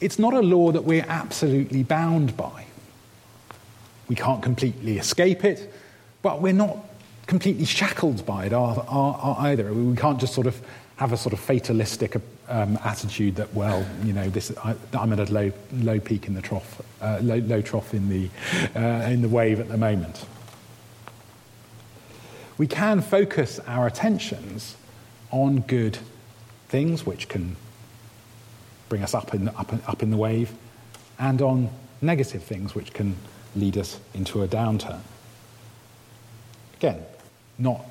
it's 0.00 0.18
not 0.18 0.32
a 0.34 0.40
law 0.40 0.72
that 0.72 0.84
we're 0.84 1.06
absolutely 1.08 1.82
bound 1.82 2.36
by. 2.36 2.66
We 4.08 4.14
can't 4.14 4.42
completely 4.42 4.98
escape 4.98 5.44
it, 5.44 5.72
but 6.22 6.40
we're 6.40 6.52
not 6.52 6.78
completely 7.26 7.64
shackled 7.64 8.24
by 8.24 8.46
it 8.46 8.52
either. 8.52 9.72
We 9.72 9.96
can't 9.96 10.18
just 10.18 10.34
sort 10.34 10.46
of 10.46 10.60
have 11.00 11.14
a 11.14 11.16
sort 11.16 11.32
of 11.32 11.40
fatalistic 11.40 12.14
um, 12.50 12.78
attitude 12.84 13.34
that, 13.36 13.54
well, 13.54 13.86
you 14.04 14.12
know, 14.12 14.28
this, 14.28 14.52
I, 14.62 14.74
am 14.92 15.14
at 15.14 15.30
a 15.30 15.32
low, 15.32 15.50
low 15.72 15.98
peak 15.98 16.26
in 16.26 16.34
the 16.34 16.42
trough, 16.42 16.82
uh, 17.00 17.18
low, 17.22 17.38
low 17.38 17.62
trough 17.62 17.94
in 17.94 18.10
the, 18.10 18.28
uh, 18.76 19.08
in 19.08 19.22
the 19.22 19.28
wave 19.28 19.60
at 19.60 19.68
the 19.68 19.78
moment. 19.78 20.26
We 22.58 22.66
can 22.66 23.00
focus 23.00 23.58
our 23.60 23.86
attentions 23.86 24.76
on 25.30 25.60
good 25.60 25.96
things 26.68 27.06
which 27.06 27.28
can 27.30 27.56
bring 28.90 29.02
us 29.02 29.14
up 29.14 29.32
in, 29.32 29.48
up, 29.48 29.72
up 29.88 30.02
in 30.02 30.10
the 30.10 30.18
wave 30.18 30.52
and 31.18 31.40
on 31.40 31.70
negative 32.02 32.42
things 32.42 32.74
which 32.74 32.92
can 32.92 33.16
lead 33.56 33.78
us 33.78 33.98
into 34.12 34.42
a 34.42 34.48
downturn. 34.48 35.00
Again, 36.76 37.02
not 37.58 37.89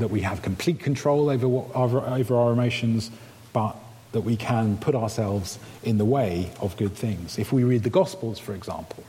that 0.00 0.08
we 0.08 0.20
have 0.22 0.42
complete 0.42 0.80
control 0.80 1.30
over, 1.30 1.48
what, 1.48 1.74
over, 1.74 2.00
over 2.00 2.36
our 2.36 2.52
emotions, 2.52 3.10
but 3.52 3.76
that 4.12 4.22
we 4.22 4.36
can 4.36 4.76
put 4.78 4.94
ourselves 4.94 5.58
in 5.82 5.98
the 5.98 6.04
way 6.04 6.50
of 6.60 6.76
good 6.76 6.94
things. 6.94 7.38
If 7.38 7.52
we 7.52 7.62
read 7.62 7.84
the 7.84 7.90
Gospels, 7.90 8.38
for 8.38 8.54
example, 8.54 9.04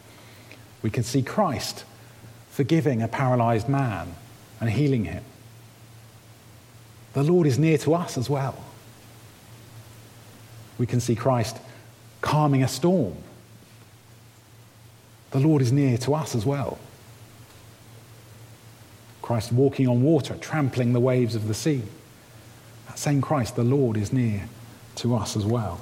we 0.83 0.89
can 0.89 1.03
see 1.03 1.21
Christ 1.21 1.85
forgiving 2.49 3.01
a 3.01 3.07
paralyzed 3.07 3.67
man 3.67 4.13
and 4.59 4.69
healing 4.69 5.05
him. 5.05 5.23
The 7.13 7.23
Lord 7.23 7.47
is 7.47 7.57
near 7.57 7.77
to 7.79 7.93
us 7.93 8.17
as 8.17 8.29
well. 8.29 8.63
We 10.77 10.85
can 10.85 10.99
see 10.99 11.15
Christ 11.15 11.57
calming 12.21 12.63
a 12.63 12.67
storm. 12.67 13.15
The 15.31 15.39
Lord 15.39 15.61
is 15.61 15.71
near 15.71 15.97
to 15.99 16.13
us 16.13 16.35
as 16.35 16.45
well. 16.45 16.77
Christ 19.31 19.53
walking 19.53 19.87
on 19.87 20.01
water, 20.01 20.35
trampling 20.41 20.91
the 20.91 20.99
waves 20.99 21.35
of 21.35 21.47
the 21.47 21.53
sea. 21.53 21.81
That 22.87 22.99
same 22.99 23.21
Christ, 23.21 23.55
the 23.55 23.63
Lord, 23.63 23.95
is 23.95 24.11
near 24.11 24.43
to 24.95 25.15
us 25.15 25.37
as 25.37 25.45
well. 25.45 25.79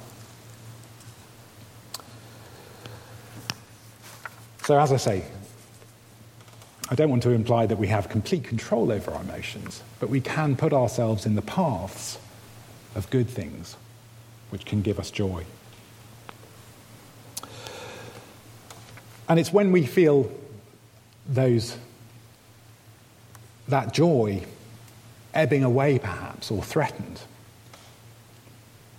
So, 4.62 4.78
as 4.78 4.92
I 4.92 4.98
say, 4.98 5.24
I 6.90 6.94
don't 6.94 7.10
want 7.10 7.24
to 7.24 7.30
imply 7.30 7.66
that 7.66 7.76
we 7.76 7.88
have 7.88 8.08
complete 8.08 8.44
control 8.44 8.92
over 8.92 9.10
our 9.10 9.20
emotions, 9.20 9.82
but 9.98 10.10
we 10.10 10.20
can 10.20 10.54
put 10.54 10.72
ourselves 10.72 11.26
in 11.26 11.34
the 11.34 11.42
paths 11.42 12.20
of 12.94 13.10
good 13.10 13.28
things 13.28 13.76
which 14.50 14.64
can 14.64 14.80
give 14.80 15.00
us 15.00 15.10
joy. 15.10 15.44
And 19.28 19.40
it's 19.40 19.52
when 19.52 19.72
we 19.72 19.86
feel 19.86 20.30
those, 21.28 21.76
that 23.70 23.92
joy 23.94 24.42
ebbing 25.34 25.64
away, 25.64 25.98
perhaps, 25.98 26.50
or 26.50 26.62
threatened, 26.62 27.20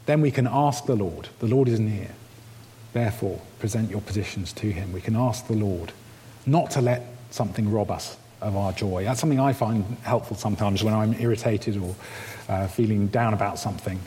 then 0.05 0.21
we 0.21 0.31
can 0.31 0.47
ask 0.47 0.85
the 0.85 0.95
Lord. 0.95 1.29
The 1.39 1.47
Lord 1.47 1.67
is 1.67 1.79
near. 1.79 2.09
Therefore, 2.93 3.41
present 3.59 3.89
your 3.89 4.01
positions 4.01 4.51
to 4.53 4.71
Him. 4.71 4.91
We 4.91 5.01
can 5.01 5.15
ask 5.15 5.47
the 5.47 5.53
Lord 5.53 5.91
not 6.45 6.71
to 6.71 6.81
let 6.81 7.05
something 7.29 7.71
rob 7.71 7.91
us 7.91 8.17
of 8.41 8.55
our 8.55 8.73
joy. 8.73 9.03
That's 9.05 9.19
something 9.19 9.39
I 9.39 9.53
find 9.53 9.85
helpful 10.03 10.35
sometimes 10.35 10.83
when 10.83 10.93
I'm 10.93 11.13
irritated 11.13 11.77
or 11.77 11.95
uh, 12.49 12.67
feeling 12.67 13.07
down 13.07 13.33
about 13.33 13.59
something. 13.59 13.99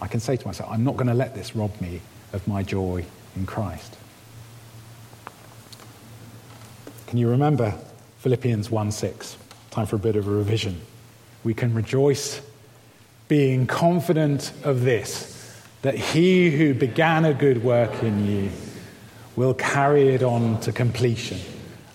I 0.00 0.06
can 0.06 0.20
say 0.20 0.36
to 0.36 0.46
myself, 0.46 0.70
I'm 0.70 0.84
not 0.84 0.96
going 0.96 1.08
to 1.08 1.14
let 1.14 1.34
this 1.34 1.56
rob 1.56 1.78
me 1.80 2.00
of 2.32 2.46
my 2.46 2.62
joy 2.62 3.04
in 3.34 3.46
Christ. 3.46 3.96
Can 7.08 7.18
you 7.18 7.28
remember 7.28 7.74
Philippians 8.18 8.70
1 8.70 8.92
6? 8.92 9.36
Time 9.76 9.84
for 9.84 9.96
a 9.96 9.98
bit 9.98 10.16
of 10.16 10.26
a 10.26 10.30
revision. 10.30 10.80
We 11.44 11.52
can 11.52 11.74
rejoice 11.74 12.40
being 13.28 13.66
confident 13.66 14.50
of 14.64 14.80
this, 14.80 15.54
that 15.82 15.94
he 15.94 16.50
who 16.50 16.72
began 16.72 17.26
a 17.26 17.34
good 17.34 17.62
work 17.62 18.02
in 18.02 18.26
you 18.26 18.50
will 19.36 19.52
carry 19.52 20.14
it 20.14 20.22
on 20.22 20.58
to 20.60 20.72
completion 20.72 21.38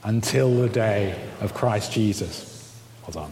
until 0.03 0.53
the 0.53 0.69
day 0.69 1.19
of 1.39 1.55
Christ 1.55 1.91
Jesus. 1.91 2.79
Hold 3.01 3.17
on. 3.17 3.31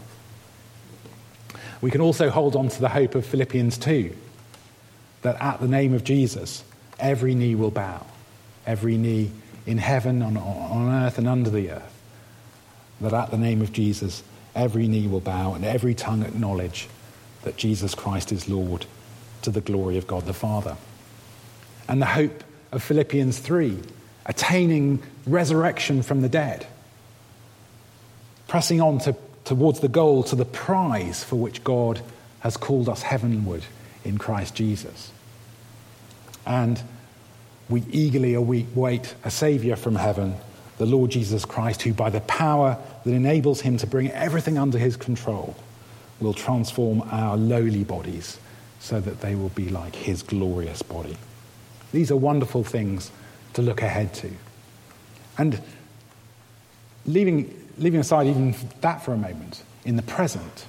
We 1.82 1.92
can 1.92 2.02
also 2.02 2.32
hold 2.32 2.56
on 2.56 2.70
to 2.70 2.82
the 2.82 2.90
hope 2.90 3.14
of 3.14 3.28
Philippians 3.28 3.78
2 3.78 4.16
that 5.22 5.40
at 5.40 5.60
the 5.60 5.68
name 5.68 5.94
of 5.94 6.04
Jesus, 6.04 6.64
every 7.00 7.36
knee 7.36 7.54
will 7.54 7.70
bow, 7.70 8.04
every 8.66 8.98
knee 8.98 9.30
in 9.68 9.78
heaven, 9.78 10.24
on, 10.24 10.38
on 10.38 10.90
earth, 11.04 11.20
and 11.20 11.28
under 11.28 11.52
the 11.52 11.70
earth. 11.70 12.02
That 13.00 13.14
at 13.14 13.30
the 13.30 13.38
name 13.38 13.62
of 13.62 13.72
Jesus, 13.72 14.24
every 14.56 14.88
knee 14.88 15.08
will 15.08 15.20
bow 15.20 15.54
and 15.54 15.64
every 15.64 15.94
tongue 15.94 16.24
acknowledge 16.24 16.88
that 17.44 17.58
Jesus 17.58 17.96
Christ 17.96 18.32
is 18.32 18.50
Lord 18.50 18.86
to 19.42 19.52
the 19.52 19.62
glory 19.62 19.98
of 19.98 20.08
God 20.08 20.26
the 20.26 20.34
Father. 20.34 20.78
And 21.88 22.02
the 22.02 22.08
hope 22.08 22.44
of 22.72 22.84
Philippians 22.84 23.40
3 23.40 23.80
attaining 24.26 25.02
resurrection 25.26 26.04
from 26.04 26.22
the 26.22 26.30
dead, 26.30 26.68
pressing 28.48 28.80
on 28.80 29.00
to, 29.00 29.16
towards 29.44 29.80
the 29.80 29.88
goal, 29.88 30.24
to 30.24 30.36
the 30.36 30.46
prize 30.46 31.24
for 31.24 31.36
which 31.36 31.64
God 31.64 32.00
has 32.42 32.56
called 32.56 32.88
us 32.88 33.02
heavenward 33.02 33.64
in 34.06 34.18
Christ 34.18 34.54
Jesus. 34.54 35.12
And 36.46 36.82
we 37.70 37.84
eagerly 37.92 38.34
await 38.34 39.16
a 39.24 39.32
Saviour 39.32 39.76
from 39.76 39.96
heaven, 39.96 40.36
the 40.80 40.86
Lord 40.86 41.12
Jesus 41.12 41.46
Christ, 41.46 41.82
who, 41.82 41.94
by 41.94 42.10
the 42.10 42.22
power 42.22 42.78
that 43.04 43.14
enables 43.14 43.62
him 43.62 43.78
to 43.78 43.86
bring 43.86 44.10
everything 44.12 44.58
under 44.58 44.78
his 44.78 44.96
control, 44.96 45.56
will 46.22 46.34
transform 46.34 47.04
our 47.12 47.36
lowly 47.38 47.84
bodies 47.84 48.40
so 48.80 49.02
that 49.02 49.20
they 49.20 49.36
will 49.36 49.50
be 49.50 49.68
like 49.68 49.94
his 49.94 50.24
glorious 50.24 50.82
body. 50.82 51.18
These 51.92 52.12
are 52.12 52.16
wonderful 52.16 52.64
things 52.64 53.12
to 53.54 53.62
look 53.62 53.82
ahead 53.82 54.14
to. 54.16 54.32
And 55.38 55.62
leaving, 57.06 57.54
leaving 57.78 58.00
aside 58.00 58.28
even 58.28 58.56
that 58.80 59.04
for 59.04 59.14
a 59.14 59.18
moment, 59.18 59.64
in 59.84 59.98
the 59.98 60.02
present, 60.02 60.66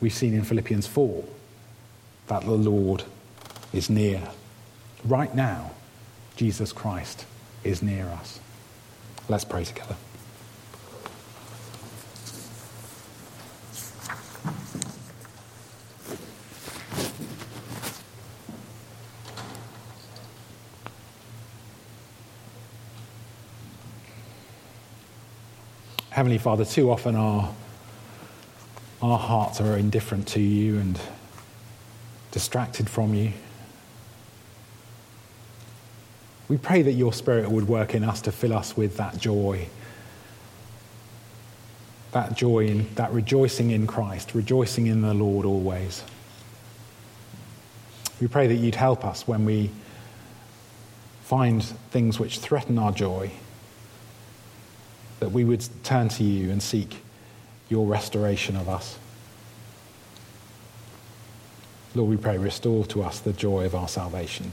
we've 0.00 0.12
seen 0.12 0.34
in 0.34 0.44
Philippians 0.44 0.86
4 0.86 1.24
that 2.28 2.42
the 2.44 2.52
Lord 2.52 3.02
is 3.72 3.90
near. 3.90 4.22
Right 5.04 5.34
now, 5.34 5.72
Jesus 6.36 6.72
Christ 6.72 7.26
is 7.64 7.82
near 7.82 8.06
us. 8.06 8.38
Let's 9.28 9.44
pray 9.44 9.64
together. 9.64 9.96
Heavenly 26.10 26.38
Father, 26.38 26.64
too 26.64 26.92
often 26.92 27.16
our, 27.16 27.52
our 29.02 29.18
hearts 29.18 29.60
are 29.60 29.76
indifferent 29.76 30.28
to 30.28 30.40
you 30.40 30.78
and 30.78 31.00
distracted 32.30 32.88
from 32.88 33.14
you. 33.14 33.32
We 36.48 36.58
pray 36.58 36.82
that 36.82 36.92
your 36.92 37.12
Spirit 37.12 37.50
would 37.50 37.68
work 37.68 37.94
in 37.94 38.04
us 38.04 38.20
to 38.22 38.32
fill 38.32 38.52
us 38.52 38.76
with 38.76 38.96
that 38.98 39.18
joy. 39.18 39.68
That 42.12 42.36
joy, 42.36 42.66
in, 42.66 42.94
that 42.94 43.12
rejoicing 43.12 43.70
in 43.70 43.86
Christ, 43.86 44.34
rejoicing 44.34 44.86
in 44.86 45.00
the 45.00 45.14
Lord 45.14 45.46
always. 45.46 46.04
We 48.20 48.28
pray 48.28 48.46
that 48.46 48.54
you'd 48.54 48.76
help 48.76 49.04
us 49.04 49.26
when 49.26 49.44
we 49.44 49.70
find 51.22 51.64
things 51.64 52.20
which 52.20 52.38
threaten 52.38 52.78
our 52.78 52.92
joy 52.92 53.30
that 55.20 55.30
we 55.30 55.44
would 55.44 55.66
turn 55.82 56.08
to 56.10 56.22
you 56.22 56.50
and 56.50 56.62
seek 56.62 57.02
your 57.70 57.86
restoration 57.86 58.56
of 58.56 58.68
us. 58.68 58.98
Lord, 61.94 62.10
we 62.10 62.16
pray, 62.16 62.36
restore 62.36 62.84
to 62.86 63.02
us 63.02 63.20
the 63.20 63.32
joy 63.32 63.64
of 63.64 63.74
our 63.74 63.88
salvation. 63.88 64.52